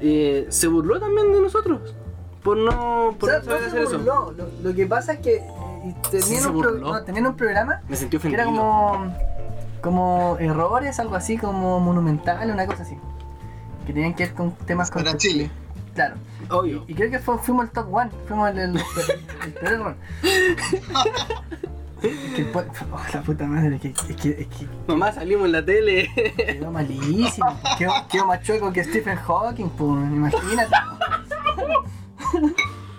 [0.00, 1.94] eh, se burló también de nosotros.
[2.42, 3.98] Por no, por O sea, no saber no hacer eso.
[3.98, 7.36] burló, Lo, lo que pasa es que eh, tenían, Sí, un, pro- no, tenían un
[7.36, 8.42] programa Me sentí que ofendido.
[8.42, 9.14] era como,
[9.80, 12.96] como errores, algo así, como monumental, una cosa así.
[13.86, 15.04] Que tenían que ver con temas con.
[15.04, 15.50] Para Chile.
[15.94, 16.16] Claro.
[16.50, 16.84] Obvio.
[16.88, 18.82] Y creo que fue- fuimos el top one, fuimos el, el, el,
[19.44, 19.96] el peor error.
[22.02, 22.64] Es que, oh,
[23.14, 26.10] la puta madre, que, es que, es que Mamá, salimos en la tele.
[26.36, 27.46] quedó malísimo.
[27.78, 30.74] Quedó, quedó más chueco que Stephen Hawking, pues, imagínate.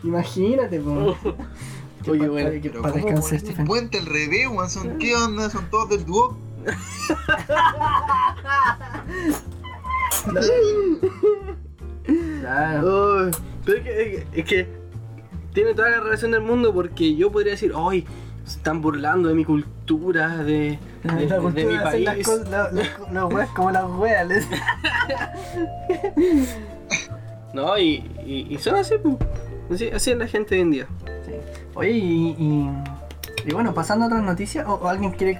[0.04, 1.18] imagínate, pues.
[2.02, 4.70] Que Oye, bueno, que para ¿cómo descansar Stephen puente al revés, weón?
[4.70, 5.50] ¿Son qué onda?
[5.50, 6.38] ¿Son todos del dúo?
[12.42, 13.28] Claro.
[13.28, 13.32] Oh,
[13.66, 14.68] pero es que, es que
[15.54, 18.06] tiene toda la relación del mundo porque yo podría decir, hoy
[18.44, 21.84] se están burlando de mi cultura, de, La de- de cultura mi de las
[22.16, 22.26] país.
[22.28, 24.28] cosas, la- la- los weas como las weas.
[27.54, 29.16] No, y, y, y son así, pues.
[29.72, 30.88] Así, así es la gente hoy en día.
[31.24, 31.34] Sí.
[31.76, 32.68] Oye, y, y,
[33.46, 35.40] y bueno, pasando a otras noticias, o, o alguien quiere.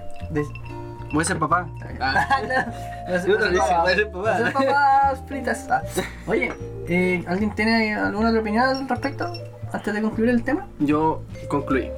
[1.14, 1.68] Voy a ser papá.
[2.02, 2.28] Ah,
[3.08, 3.96] No Yo también no sé, voy a
[4.38, 5.16] ser papá.
[5.28, 5.68] Fritas.
[5.70, 5.82] Ah.
[6.28, 6.52] Oye,
[6.88, 9.32] eh, ¿alguien tiene alguna otra opinión al respecto?
[9.72, 10.68] Antes de concluir el tema.
[10.80, 11.90] yo concluí.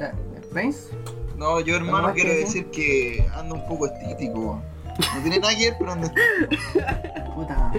[0.00, 0.12] Ya,
[0.52, 0.90] ¿Veis?
[1.36, 4.60] No, yo hermano quiero que- decir que ando un poco estítico.
[5.14, 6.08] No tiene nada que ver, pero ando.
[7.34, 7.72] Puta.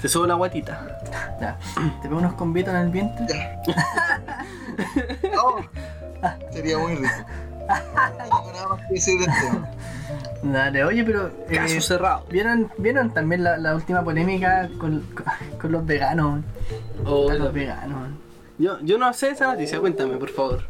[0.00, 0.98] Te subo la guatita.
[1.40, 1.58] Ya.
[2.02, 3.58] Te pego unos convitos en el vientre.
[5.34, 5.56] No,
[6.52, 7.08] sería muy rico.
[10.42, 11.28] Dale, oye, pero.
[11.48, 12.24] eh, Caso cerrado.
[12.30, 15.24] ¿Vieron, ¿Vieron también la, la última polémica con, con,
[15.60, 16.44] con los veganos?
[17.04, 18.10] Oh, Con los veganos.
[18.58, 20.64] yo, yo no sé esa noticia, cuéntame, por favor.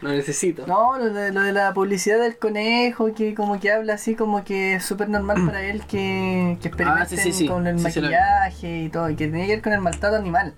[0.00, 0.66] Lo necesito.
[0.66, 4.44] No, lo de, lo de la publicidad del conejo, que como que habla así como
[4.44, 7.46] que es súper normal para él que, que experimenten Ah, sí, sí, sí.
[7.48, 10.52] con el maquillaje y todo, y que tenía que ver con el maltrato animal.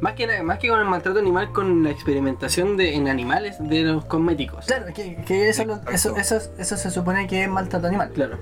[0.00, 3.82] Más que, más que con el maltrato animal, con la experimentación de, en animales de
[3.82, 4.66] los cosméticos.
[4.66, 8.10] Claro, que, que eso, lo- eso, eso, eso se supone que es maltrato animal.
[8.14, 8.38] Claro.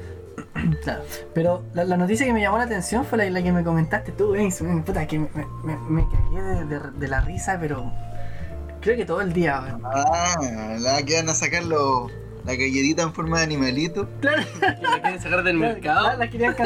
[0.83, 1.03] Claro.
[1.35, 4.13] Pero la, la noticia que me llamó la atención fue la, la que me comentaste
[4.13, 4.65] tú, Vince.
[4.65, 4.83] weón.
[4.83, 5.29] Puta, que me,
[5.65, 7.93] me, me cagué de, de- de la risa, pero
[8.81, 9.79] creo que todo el día.
[9.85, 10.35] Ah,
[10.81, 12.11] la que van a sacar los-
[12.45, 14.09] la galletita en forma de animalito.
[14.21, 14.43] Claro.
[14.61, 16.07] Que la quieren sacar del Claro, mercado.
[16.09, 16.57] Las, las querían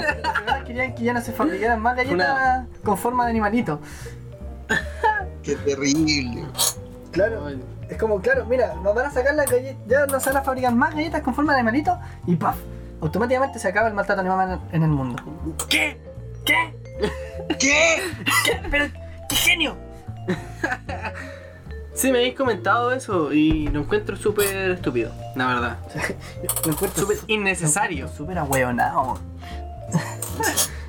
[0.47, 3.81] las querían que ya no se fabricaran más galletas Una- con forma de animalito.
[5.43, 6.45] Qué terrible.
[7.11, 7.47] Claro.
[7.47, 10.39] Ay, Es como, claro, mira, nos van a sacar las galletas, ya no se van
[10.39, 12.57] a fabricar más galletas con forma de animalito y ¡paf!
[13.01, 15.23] Automáticamente se acaba el maltrato animal en, en el mundo.
[15.69, 16.01] ¿Qué?
[16.45, 16.75] ¿Qué?
[17.59, 17.59] ¿Qué?
[17.59, 18.61] ¿Qué?
[18.71, 18.87] ¿Pero
[19.29, 19.77] qué genio?
[21.95, 25.79] Sí, me habéis comentado eso y lo encuentro súper estúpido, la verdad.
[26.65, 28.09] Me encuentro Súper innecesario.
[28.09, 29.19] Súper ahueonado.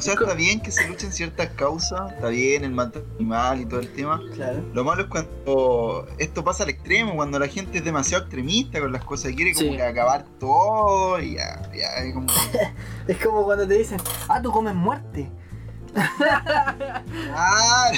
[0.00, 3.66] O sea, está bien que se luchen ciertas causas, está bien el maltrato animal y
[3.66, 4.18] todo el tema.
[4.32, 4.64] Claro.
[4.72, 8.92] Lo malo es cuando esto pasa al extremo, cuando la gente es demasiado extremista con
[8.92, 9.76] las cosas, quiere como Sí.
[9.76, 12.28] que acabar todo y ya, ya es como...
[13.08, 13.98] Es como cuando te dicen,
[14.30, 15.28] ah, tú comes muerte.
[17.34, 17.90] ¡Ah!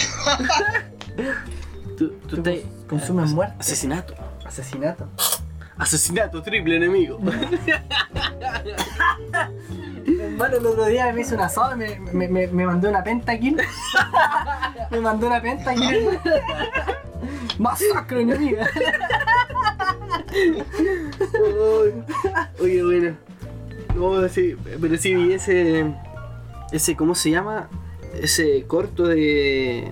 [1.97, 2.55] Tú, tú estás.
[2.89, 3.55] Consumes muerte.
[3.61, 4.15] Asesinato.
[4.45, 5.09] Asesinato.
[5.77, 7.21] Asesinato, triple enemigo.
[10.33, 13.03] Hermano, el otro día me hice un asado y me, me, me, me mandó una
[13.05, 13.57] pentakill.
[14.91, 16.19] me mandó una pentakill.
[17.59, 18.67] Masacre enemiga.
[22.61, 23.17] Oye, bueno.
[23.95, 25.93] No, sí, pero sí vi ese.
[26.73, 27.69] Ese, ¿cómo se llama?
[28.15, 29.91] Ese corto de.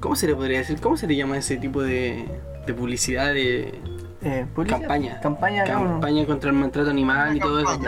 [0.00, 0.80] ¿Cómo se le podría decir?
[0.80, 2.26] ¿Cómo se le llama ese tipo de,
[2.66, 3.80] de publicidad de
[4.22, 5.20] Eh, Campaña.
[5.20, 7.78] Campaña, campaña contra el maltrato animal y todo eso?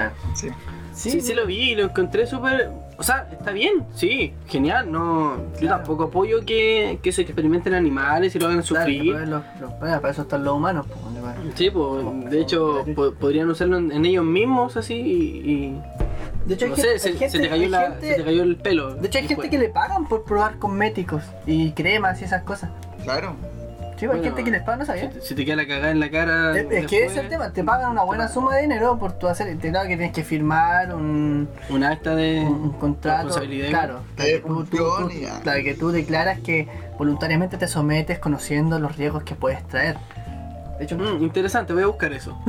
[0.98, 1.10] Sí.
[1.12, 2.70] Sí, sí, lo vi y lo encontré súper...
[2.98, 5.36] O sea, está bien, sí, genial, no...
[5.60, 9.14] Yo tampoco apoyo que, que se experimenten animales y lo hagan Claro, sufrir.
[9.28, 9.42] los-
[9.80, 10.86] para eso están los humanos.
[10.88, 11.54] pues.
[11.54, 15.50] Sí, pues, de hecho, po- podrían usarlo en, en ellos mismos así y...
[15.50, 15.80] y-
[16.46, 18.56] De hecho, no sé, se, gente- se te cayó la- gente- se te cayó el
[18.56, 18.94] pelo.
[18.94, 22.70] De hecho, hay gente que le pagan por probar cosméticos y cremas y esas cosas.
[23.04, 23.36] Claro.
[23.98, 25.10] Sí, hay Bueno, gente que les paga, ¿no Si sabía?
[25.10, 26.56] te, si te queda la cagada en la cara...
[26.56, 29.12] Es, es que ese es el tema, te pagan una buena suma de dinero por
[29.12, 29.48] tu hacer.
[29.58, 32.40] Te claro que tienes que firmar un, Un acta de...
[32.46, 33.24] un, un contrato.
[33.24, 33.68] responsabilidad.
[33.70, 35.08] Claro, De que tú, tú- tú-
[35.64, 39.96] que tú declaras que voluntariamente te sometes conociendo los riesgos que puedes traer.
[40.78, 42.38] De hecho, Mm, interesante, voy a buscar eso.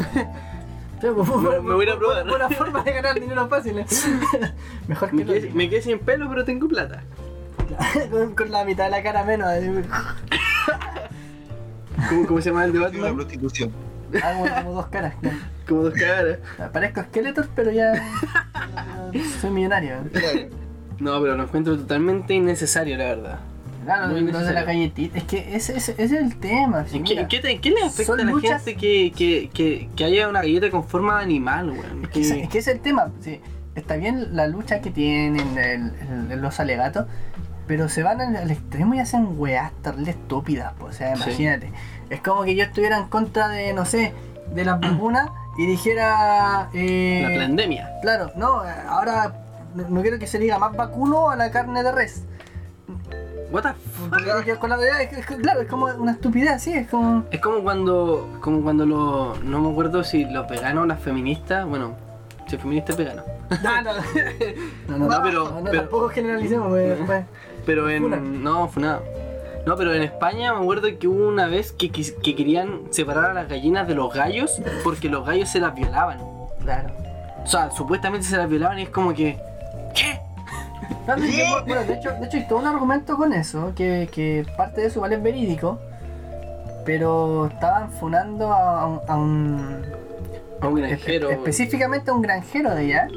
[1.01, 2.27] Pues, me- me voy a probar.
[2.27, 3.79] Buena forma de ganar dinero fácil.
[3.79, 3.85] ¿eh?
[4.89, 7.03] Mejor que Me quedé, me quedé sin pelo, pero tengo plata.
[8.11, 9.47] con, con la mitad de la cara menos.
[12.09, 13.15] ¿Cómo, cómo se llama el de La Batman?
[13.15, 13.71] prostitución.
[14.23, 15.13] Hago como dos caras.
[15.21, 15.37] claro.
[15.67, 16.37] Como dos caras.
[16.71, 17.93] Parezco Skeletor, pero ya,
[19.41, 19.97] soy millonario.
[20.11, 20.39] Claro.
[20.99, 23.39] No, pero lo encuentro totalmente innecesario, la verdad.
[23.85, 25.17] Claro, Muy lo de la galletita.
[25.17, 26.85] Es que ese, ese- ese es el tema.
[26.91, 29.89] ¿En qué, qué en qué le afecta Son a la luchas- gente que, que, que,
[29.95, 32.03] que haya una galleta con forma de animal, weón?
[32.03, 33.11] Es que, es que ese es el tema.
[33.21, 33.39] sí.
[33.75, 35.93] Está bien la lucha que tienen el-
[36.31, 37.05] el- los alegatos,
[37.69, 40.73] pero se van al, al extremo y hacen weas terrible estúpidas.
[40.73, 40.85] po.
[40.87, 41.21] O sea, Sí.
[41.23, 41.71] imagínate.
[42.09, 44.11] Es como que yo estuviera en contra de, no sé,
[44.55, 46.69] de las vacunas y dijera.
[46.73, 47.91] eh, La pandemia.
[48.01, 49.35] Claro, no, ahora
[49.75, 52.23] no, quiero que se diga más vacuno a la carne de res.
[53.51, 54.57] What the fuck?
[54.59, 57.23] con la verdad es, es claro, es como una estupidez, sí, es como.
[57.29, 61.67] Es como cuando, como cuando lo, no me acuerdo si los veganos o las feministas,
[61.67, 61.93] bueno,
[62.47, 63.21] si el feminista es vegano,
[63.63, 64.01] No, no, no,
[64.97, 67.23] no, No, pero- no, no, pero- tampoco generalicemos, pues, pues.
[67.69, 68.17] Pero en, Funa.
[68.17, 69.01] no, fue nada.
[69.65, 73.33] No, pero en España me acuerdo que hubo una vez que, que querían separar a
[73.33, 76.17] las gallinas de los gallos porque los gallos se las violaban.
[76.61, 76.89] Claro.
[77.43, 79.37] O sea, supuestamente se las violaban y es como que,
[79.93, 80.19] ¿qué?
[81.05, 84.81] Que, bueno, de hecho, de hecho hay todo un argumento con eso, que, que parte
[84.81, 85.79] de eso vale es verídico,
[86.85, 89.81] pero estaban funando a, un- a un...
[90.61, 91.29] A un espe- granjero.
[91.31, 93.07] específicamente a un granjero de allá,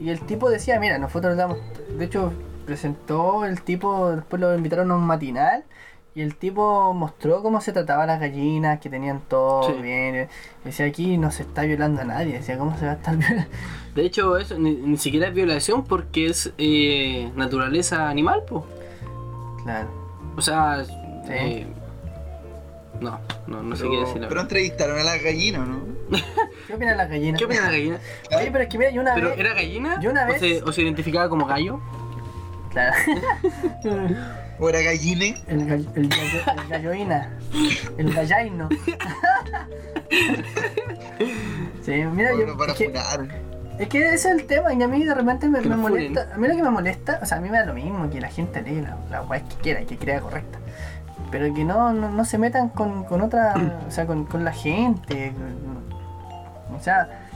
[0.00, 1.58] y el tipo decía, mira, nosotros damos...
[1.98, 2.32] De hecho,
[2.72, 5.64] presentó el tipo, después lo invitaron a un matinal,
[6.14, 9.80] y el tipo mostró cómo se trataba a las gallinas, que tenían todo Sí.
[9.80, 10.28] bien.
[10.62, 13.16] y Decía, aquí no se está violando a nadie, decía, ¿cómo se va a estar
[13.16, 13.50] violando?
[13.94, 18.64] De hecho, eso ni, ni siquiera es violación porque es eh, naturaleza animal, pues.
[19.64, 19.88] Claro.
[20.36, 20.84] O sea,
[21.28, 21.66] eh,
[23.00, 24.26] no, no, no sé Pero, qué decir.
[24.28, 25.78] pero entrevistaron a las gallinas, ¿no?
[26.66, 27.38] ¿Qué opinan las gallinas?
[27.38, 27.98] ¿Qué opina la gallina?
[28.36, 29.38] Oye, pero es que mira, yo una ¿Pero vez...
[29.38, 30.00] era gallina?
[30.00, 31.80] yo una ¿O vez- se, o se identificaba como gallo?
[32.70, 32.94] Claro.
[34.60, 35.36] ¿O era galline?
[35.46, 37.30] El, gall- el, gallo- el galloína.
[37.96, 38.68] El gallaino.
[41.82, 42.58] Sí, mira, Bueno, yo.
[42.58, 43.28] para Es que, funar.
[43.78, 46.28] es que ese es el tema, y a mí de repente me, molesta.
[46.34, 48.20] A mí lo que me molesta, o sea, a mí me da lo mismo que
[48.20, 50.58] la gente lee la, la weá que quiera y que crea correcta.
[51.30, 53.54] Pero que no, no, no se metan con, con otra.
[53.86, 55.32] O sea, con, con la gente.
[56.76, 57.27] O sea.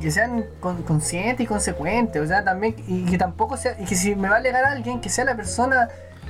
[0.00, 3.94] Que sean con- conscientes y consecuentes, o sea, también, y que tampoco sea, y que
[3.94, 5.88] si me va a alegar a alguien, que sea la persona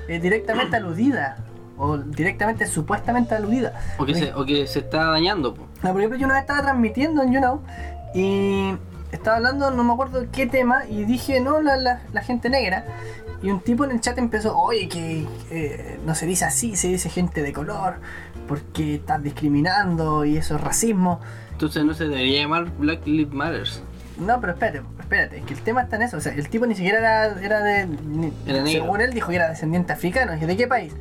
[0.08, 1.38] eh, directamente aludida,
[1.78, 3.72] o directamente, supuestamente aludida.
[3.98, 5.54] ¿O que, se, o que se está dañando?
[5.54, 5.66] po.
[5.82, 7.62] No, por ejemplo, yo una vez estaba transmitiendo en YouNow
[8.14, 8.74] y
[9.12, 12.84] estaba hablando, no me acuerdo qué tema, y dije, no, la, la, la gente negra.
[13.42, 16.88] Y un tipo en el chat empezó, oye, que eh, no se dice así, se
[16.88, 17.94] dice gente de color,
[18.46, 21.20] porque estás discriminando y eso es racismo.
[21.60, 23.82] Entonces no se debería llamar Black Lives Matters.
[24.18, 26.16] No, pero espérate, espérate, es que el tema está en eso.
[26.16, 27.86] O sea, el tipo ni siquiera era, era de.
[27.86, 28.70] ni- Era negro.
[28.84, 30.32] según él dijo que era descendiente africano.
[30.32, 30.94] Dije, ¿de qué país?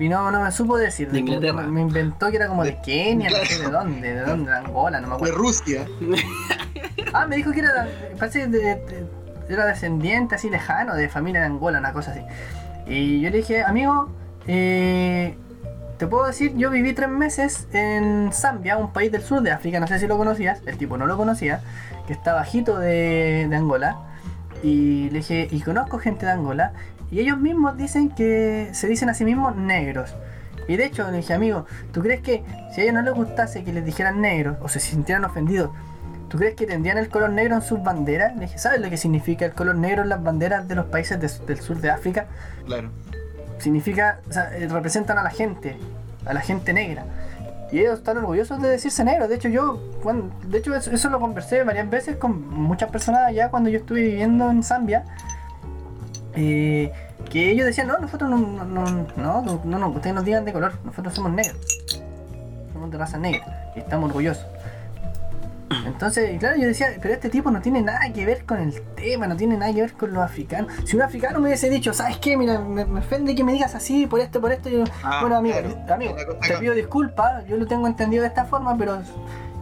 [0.00, 1.12] Y no, no me supo decir.
[1.12, 1.62] De Inglaterra.
[1.62, 4.50] Me, me inventó que era como de De- Kenia, no sé de dónde, de dónde,
[4.50, 5.36] de Angola, no me De acuerdo.
[5.38, 5.86] Rusia.
[7.12, 7.86] Ah, me dijo que era,
[8.18, 9.06] parece de- de-
[9.48, 12.20] era descendiente así lejano de familia de Angola, una cosa así.
[12.88, 14.10] Y yo le dije, amigo,
[14.48, 15.36] eh,
[15.98, 19.80] te puedo decir, yo viví tres meses en Zambia, un país del sur de África,
[19.80, 21.60] no sé si lo conocías, el tipo no lo conocía,
[22.06, 23.96] que está bajito de, de Angola.
[24.62, 26.72] Y le dije, y conozco gente de Angola,
[27.10, 30.14] y ellos mismos dicen que se dicen a sí mismos negros.
[30.68, 32.42] Y de hecho le dije, amigo, ¿tú crees que
[32.74, 35.70] si a ellos no les gustase que les dijeran negros o se sintieran ofendidos,
[36.28, 38.34] ¿tú crees que tendrían el color negro en sus banderas?
[38.34, 41.20] Le dije, ¿sabes lo que significa el color negro en las banderas de los países
[41.20, 42.26] de- del sur de África?
[42.66, 42.90] Claro.
[43.58, 45.76] Significa, o sea, eh, representan a la gente,
[46.24, 47.04] a la gente negra.
[47.72, 49.28] Y ellos están orgullosos de decirse negros.
[49.28, 49.80] De hecho, yo,
[50.44, 54.50] de hecho, eso, lo conversé varias veces con muchas personas allá cuando yo estuve viviendo
[54.50, 55.04] en Zambia.
[56.34, 56.92] Eh,
[57.30, 58.84] que ellos decían, no, nosotros no, no, no,
[59.16, 61.56] no, no, no, no, ustedes nos digan de color, nosotros somos negros.
[62.72, 64.46] Somos de raza negra y estamos orgullosos.
[65.84, 69.26] Entonces, claro, yo decía, pero este tipo no tiene nada que ver con el tema,
[69.26, 70.72] no tiene nada que ver con los africanos.
[70.84, 72.36] Si un africano me hubiese dicho, ¿sabes qué?
[72.36, 75.36] Mira, me, me ofende que me digas así, por esto, por esto, yo, Ah, bueno,
[75.36, 75.94] amigo, claro.
[75.94, 76.14] amigo,
[76.46, 79.00] te pido disculpas, yo lo tengo entendido de esta forma, pero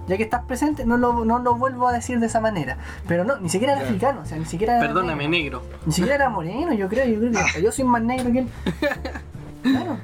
[0.06, 2.76] ya que estás presente, no lo, no lo vuelvo a decir de esa manera.
[3.08, 3.94] Pero no, ni siquiera era Claro.
[3.96, 5.60] africano, o sea, ni siquiera era Perdóname, negro.
[5.62, 5.78] negro.
[5.86, 8.38] Ni siquiera era moreno, yo creo, yo creo que hasta yo soy más negro que
[8.40, 8.48] él.
[9.62, 9.96] Claro.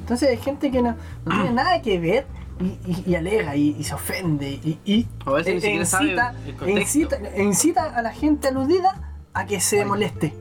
[0.00, 2.26] Entonces hay gente que no, no tiene nada que ver
[2.60, 5.84] y, y- y alega y, y se ofende y, y O a veces ni siquiera
[5.86, 9.86] sabe incita, el incita, incita a la gente aludida a que se Ay.
[9.86, 10.32] moleste.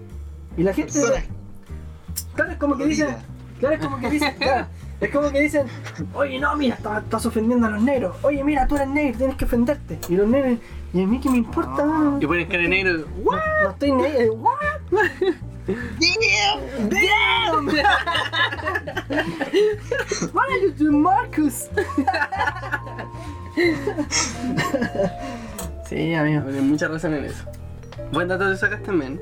[0.57, 0.99] Y la gente.
[2.35, 3.15] Claro, es como que dicen.
[3.59, 4.35] Claro, es como que dicen.
[4.39, 4.67] claro,
[5.01, 5.67] es como que dicen,
[6.13, 8.15] oye no, mira, estás, estás ofendiendo a los negros.
[8.21, 9.99] Oye, mira, tú eres negro, tienes que ofenderte.
[10.07, 10.59] Y los negros,
[10.93, 11.93] y a mí qué me importa, No.
[11.93, 12.17] mano?
[12.21, 13.05] Y pones cara de negro.
[13.23, 13.31] no,
[13.63, 14.33] no estoy negro.
[14.91, 15.01] What?
[15.67, 16.89] Damn.
[16.89, 17.67] Damn!
[20.33, 21.69] What are you doing, Marcus?
[25.87, 26.43] sí, amigo.
[26.43, 27.43] Tienes mucha razón en eso.
[28.11, 29.19] Buen dato te sacaste, men.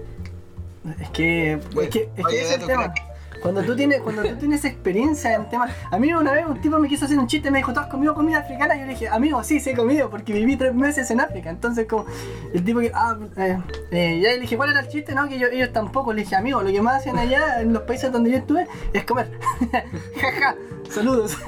[0.99, 2.93] Es que, es que, es que Oye, ese es el tema.
[2.93, 3.12] crack.
[3.43, 5.69] Cuando tú tienes, cuando tú tienes experiencia en temas.
[5.91, 7.87] A mí una vez un tipo me quiso hacer un chiste, me dijo, ¿tú has
[7.87, 8.75] comido comida africana?
[8.75, 11.49] Y yo le dije, amigo, sí, sí he comido, porque viví tres meses en África.
[11.49, 12.05] Entonces como
[12.53, 13.59] el tipo que, ah, eh,
[13.91, 15.13] eh, ya le dije, ¿cuál era el chiste?
[15.13, 16.13] No, que yo- ellos tampoco.
[16.13, 19.03] Le dije, amigo, lo que más hacen allá en los países donde yo estuve es
[19.03, 19.29] comer.
[20.21, 20.55] Jaja,
[20.89, 21.37] saludos.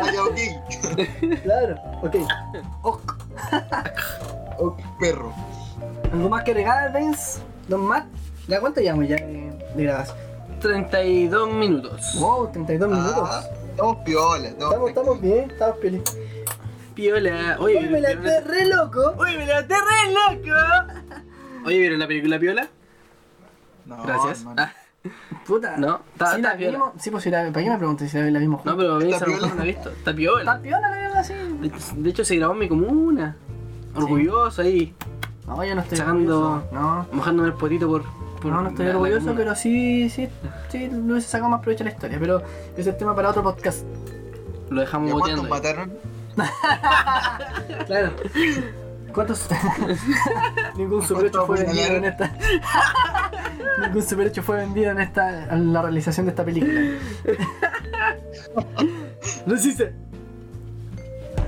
[0.00, 0.38] Vaya, ok.
[1.42, 2.16] claro, ok.
[2.82, 3.00] Ok.
[4.58, 5.32] Oh, perro.
[6.12, 7.40] ¿Algo más que agregar, Vince?
[7.68, 8.04] Don Matt?
[8.48, 9.16] ¿Ya cuánto llevamos ya
[9.76, 10.16] grabación?
[10.60, 12.14] 32 minutos.
[12.18, 13.28] Wow, 32 minutos.
[13.30, 14.48] Ah, estamos piola.
[14.48, 16.02] Estamos, Estamos, estamos bien, estamos feliz.
[16.94, 17.56] Piola.
[17.60, 19.14] Oye, Hoy me la ¿vieron estoy re loco.
[19.18, 19.76] Oye, me la re
[20.12, 20.56] loco.
[21.64, 22.68] Oye, ¿vieron la película Piola?
[23.86, 24.44] No, Gracias.
[24.56, 24.72] Ah,
[25.46, 25.76] Puta.
[25.76, 26.72] No, está- sí, está la piola.
[26.78, 26.92] vimos.
[26.98, 28.98] Sí, pues si la, ¿para qué me preguntas si la, la vimos no, pero a
[28.98, 29.48] mí ¿Está se lo piola?
[29.48, 29.88] no la he visto.
[29.90, 30.60] Está ¿Está piola.
[30.60, 31.34] piola la vimos así?
[31.34, 33.36] De, de hecho, se grabó en mi comuna.
[33.94, 34.92] Orgulloso ahí,
[35.46, 36.64] No, yo no estoy Sacando-.
[36.72, 37.06] No.
[37.12, 38.02] mojándome el potito por.
[38.40, 40.28] Por No, no estoy la- orgulloso, pero sí, sí,
[40.70, 42.18] sí, le hubiese sacado más provecho a la historia.
[42.18, 42.42] Pero
[42.76, 43.84] ese es tema para otro podcast.
[44.70, 45.54] Lo dejamos ¿Y a cuántos boteando.
[45.54, 45.88] ahí.
[45.88, 45.92] mataron?
[47.86, 48.12] Claro.
[49.14, 49.46] ¿Cuántos?
[50.76, 52.36] Ningún superhecho fue ¿Cuántos vendido en esta.
[53.82, 55.52] Ningún superhecho fue vendido en esta.
[55.52, 56.80] en la realización de esta película.
[59.46, 59.92] Lo hice.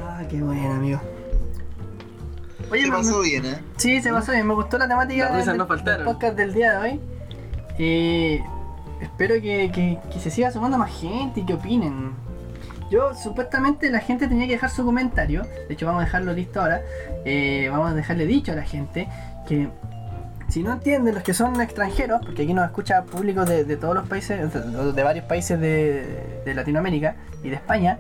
[0.03, 1.01] Ah, qué bueno, amigo.
[2.71, 3.59] Oye, Se me- pasó bien, ¿eh?
[3.77, 4.47] Sí, se pasó bien.
[4.47, 6.05] Me gustó la temática Las risas del, no faltaron.
[6.07, 7.01] del podcast del día de hoy.
[7.79, 8.43] Eh,
[9.01, 12.13] espero que, que- que se siga sumando más gente y que opinen.
[12.91, 15.45] Yo, supuestamente, la gente tenía que dejar su comentario.
[15.69, 16.81] De hecho, vamos a dejarlo listo ahora.
[17.25, 19.09] Eh, vamos a dejarle dicho a la gente
[19.47, 19.69] que
[20.49, 23.95] si no entienden los que son extranjeros, porque aquí nos escucha público de, de todos
[23.95, 27.99] los países, de, de varios países de, de Latinoamérica y de España,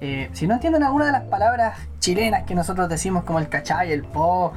[0.00, 3.90] eh, si no entienden alguna de las palabras chilenas que nosotros decimos como el cachay,
[3.90, 4.52] el po,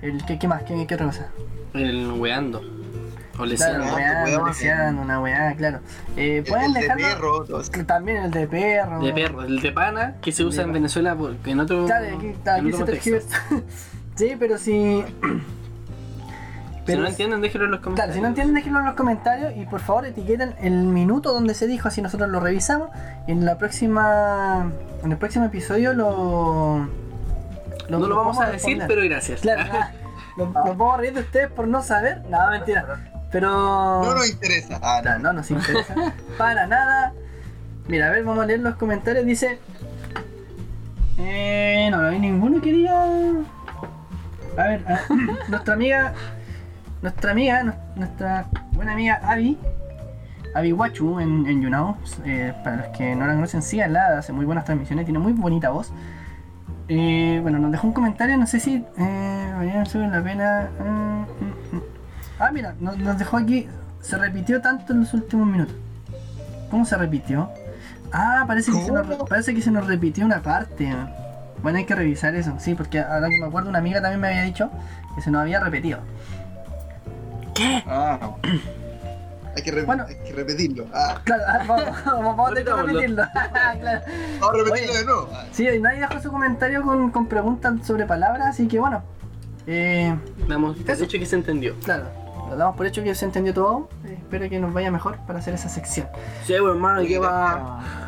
[0.00, 1.28] el qué, qué más, qué, qué otra cosa.
[1.72, 2.62] El weando.
[3.36, 5.80] O Claro, weá, weón, leseando, una weá, claro.
[6.16, 7.44] Eh, El, pueden el de perro,
[7.84, 9.00] También el de perro.
[9.00, 12.32] De perro, el de pana que se usa en Venezuela porque en otro, Claro, aquí,
[12.44, 13.22] claro, en aquí otro se
[14.14, 15.04] sí, pero si.
[16.86, 18.14] Si no entienden, déjenlo en los Claro, comentarios.
[18.16, 21.66] si no entienden, déjenlo en los comentarios y por favor etiqueten el minuto donde se
[21.66, 22.88] dijo, así nosotros lo revisamos.
[23.26, 24.70] Y en la próxima.
[25.02, 26.86] En el próximo episodio lo.
[27.88, 28.86] no lo vamos a decir, responder.
[28.88, 29.40] pero gracias.
[29.40, 29.90] Claro, ah,
[30.36, 32.22] nos, nos vamos a reír de ustedes por no saber.
[32.28, 32.84] No, mentira.
[33.32, 33.48] Pero.
[33.50, 34.78] No nos interesa.
[34.82, 35.24] Ah, Claro, no.
[35.28, 35.94] no nos interesa
[36.38, 37.12] para nada.
[37.88, 39.24] Mira, a ver, vamos a leer los comentarios.
[39.26, 39.58] Dice.
[41.18, 43.04] Eh, no, no hay ninguno que diga.
[44.56, 45.00] A ver, a-
[45.48, 46.12] nuestra amiga.
[47.04, 49.58] Nuestra amiga, nu- nuestra buena amiga Abby.
[50.54, 51.96] Abby Wachu en, en YouNow.
[52.24, 55.68] eh, para los que no la conocen, síganla, hace muy buenas transmisiones, tiene muy bonita
[55.68, 55.92] voz.
[56.88, 58.82] Eh, bueno, nos dejó un comentario, no sé si.
[58.96, 60.68] Eh, la pena.
[60.80, 61.82] mm, mm, mm.
[62.38, 63.68] Ah, mira, nos, nos dejó aquí.
[64.00, 65.76] Se repitió tanto en los últimos minutos.
[66.70, 67.50] ¿Cómo se repitió?
[68.12, 70.90] Ah, parece que, se nos, parece que se nos repitió una parte.
[71.62, 72.54] Bueno, hay que revisar eso.
[72.58, 74.70] Sí, porque ahora que me acuerdo, una amiga también me había dicho
[75.14, 75.98] que se nos había repetido.
[77.54, 77.82] ¿Qué?
[77.86, 78.38] Ah, no.
[79.56, 80.04] Hay que, re- Bueno.
[80.08, 80.86] hay que repetirlo.
[80.92, 83.22] Ah, Claro, ah, vamos, vamos, vamos a tener que repetirlo.
[83.80, 84.00] claro.
[84.40, 84.98] vamos a repetirlo Oye.
[84.98, 85.28] de nuevo.
[85.32, 89.02] Ah, Sí, nadie dejó su comentario con, con preguntas sobre palabras, así que bueno.
[89.66, 90.14] Eh,
[90.48, 91.04] Damos por Eso.
[91.04, 91.74] hecho que se entendió.
[91.80, 92.04] claro,
[92.50, 93.88] lo damos por hecho que se entendió todo.
[94.04, 96.08] Eh, espero que nos vaya mejor para hacer esa sección.
[96.44, 97.32] Sí, bueno, hermano, ¿y qué Gracias.
[97.62, 98.03] va?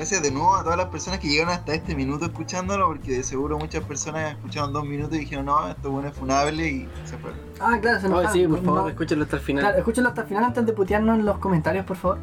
[0.00, 3.22] Gracias de nuevo a todas las personas que llegaron hasta este minuto escuchándolo, porque de
[3.22, 7.18] seguro muchas personas escucharon dos minutos y dijeron, no, esto bueno es funable y se
[7.18, 7.38] fueron.
[7.60, 9.62] Ah, claro, se Oh, nos sí, por favor, no- escúchenlo hasta el final.
[9.62, 12.18] Claro, escúchenlo hasta el final antes de putearnos en los comentarios, por favor.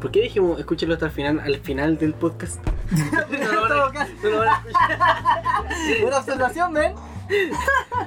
[0.00, 2.60] ¿Por qué dijimos escúchenlo hasta el final, al final del podcast?
[2.92, 3.10] En
[3.40, 4.12] todo caso.
[4.22, 6.00] No lo van a escuchar.
[6.02, 6.92] Buena observación, ven.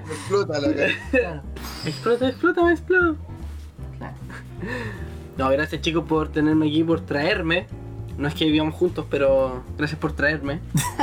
[0.09, 0.93] Explota la cara.
[1.11, 1.41] Claro.
[1.85, 3.17] Explota, explota, me exploto.
[3.97, 4.13] Claro.
[5.37, 7.67] No, gracias chicos por tenerme aquí, por traerme.
[8.19, 10.59] No es que vivíamos juntos, pero gracias por traerme.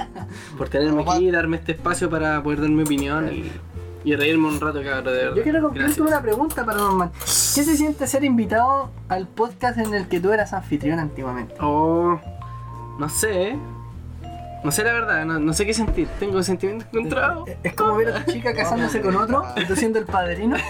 [0.58, 3.50] Por tenerme aquí, darme este espacio para poder dar mi opinión y,
[4.04, 5.36] y reírme un rato, cabrón, de verdad.
[5.36, 7.10] Yo quiero concluir con una pregunta paranormal.
[7.12, 11.54] ¿Qué se siente ser invitado al podcast en el que tú eras anfitrión antiguamente?
[11.60, 12.18] Oh,
[12.98, 13.56] no sé.
[14.64, 16.08] No sé la verdad, no, no sé qué sentir.
[16.18, 17.48] Tengo sentimientos encontrados.
[17.62, 20.56] Es como ver a tu chica casándose con otro y tú siendo el padrino.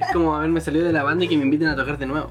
[0.00, 2.30] Es como haberme salido de la banda y que me inviten a tocar de nuevo.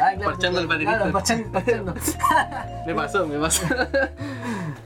[0.00, 0.96] Ah, Parchando al padrinito.
[0.96, 1.94] Claro, parchando, parchando.
[2.86, 3.66] Me pasó, me pasó.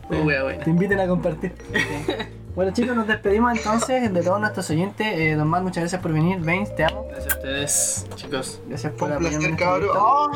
[0.08, 0.62] Oh, buena.
[0.62, 1.54] Te inviten a compartir.
[2.56, 5.06] Bueno chicos, nos despedimos entonces de todos nuestros oyentes.
[5.06, 6.38] Eh, Don Mar, muchas gracias por venir.
[6.40, 7.06] Baines, te amo.
[7.10, 8.60] Gracias a ustedes, chicos.
[8.66, 9.90] Gracias por un placer, cabrón.
[9.94, 10.30] ¡Oh!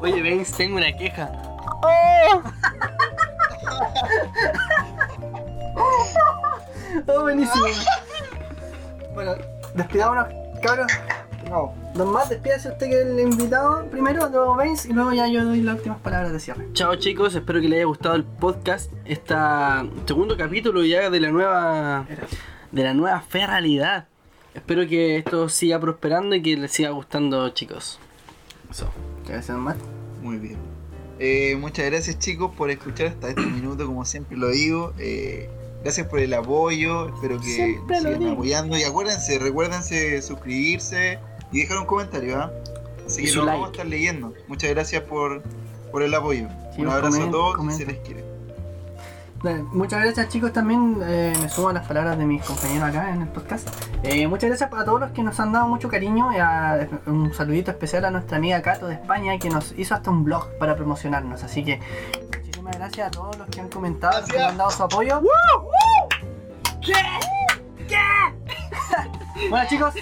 [0.00, 1.30] Oye, Benz, tengo una queja.
[7.06, 7.64] Oh, buenísimo.
[9.14, 9.34] bueno,
[9.74, 10.28] despidámonos,
[10.60, 10.92] cabros.
[11.48, 11.74] No.
[11.94, 15.44] Don Mar, despídase usted que es el invitado primero, luego Baines y luego ya yo
[15.44, 16.66] doy las últimas palabras de cierre.
[16.72, 18.92] Chao chicos, espero que les haya gustado el podcast.
[19.04, 19.34] Este
[20.06, 22.06] segundo capítulo ya de la nueva
[22.70, 24.06] de la nueva fe realidad.
[24.54, 27.98] Espero que esto siga prosperando y que les siga gustando chicos.
[28.70, 28.92] Eso.
[29.18, 29.76] Muchas gracias, Don Mar.
[30.22, 30.58] Muy bien.
[31.18, 34.92] Eh, muchas gracias chicos por escuchar hasta este minuto, como siempre lo digo.
[34.98, 35.50] Eh,
[35.82, 38.78] gracias por el apoyo, espero que Siempre nos lo sigan apoyando.
[38.78, 41.18] Y acuérdense, recuérdense suscribirse
[41.52, 42.50] y dejar un comentario, ¿ah?
[43.06, 43.56] Así Y que lo like.
[43.56, 44.32] vamos a estar leyendo.
[44.48, 45.42] Muchas gracias por,
[45.90, 46.48] por el apoyo.
[46.74, 48.24] Sí, un abrazo a todos y se les quiere.
[49.42, 53.10] Dale, Muchas gracias chicos también, eh, me sumo a las palabras de mis compañeros acá
[53.14, 53.66] en el podcast.
[54.02, 56.30] Eh, muchas gracias a todos los que nos han dado mucho cariño.
[56.30, 60.10] y a- un saludito especial a nuestra amiga Cato de España que nos hizo hasta
[60.10, 61.42] un blog para promocionarnos.
[61.42, 61.80] Así que
[62.70, 64.40] muchísimas gracias a todos los que han comentado, que Gracias.
[64.42, 65.22] nos han dado su apoyo.
[66.80, 66.94] ¿Qué?
[67.88, 67.96] ¿Qué?
[69.50, 69.94] bueno chicos,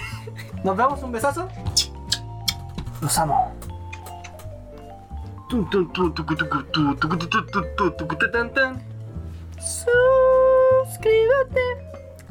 [0.63, 1.47] nos vemos, un besazo.
[3.01, 3.53] Los amo.
[10.87, 11.61] Suscríbete.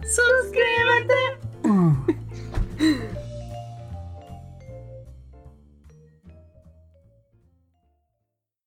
[0.03, 1.39] Suscríbete.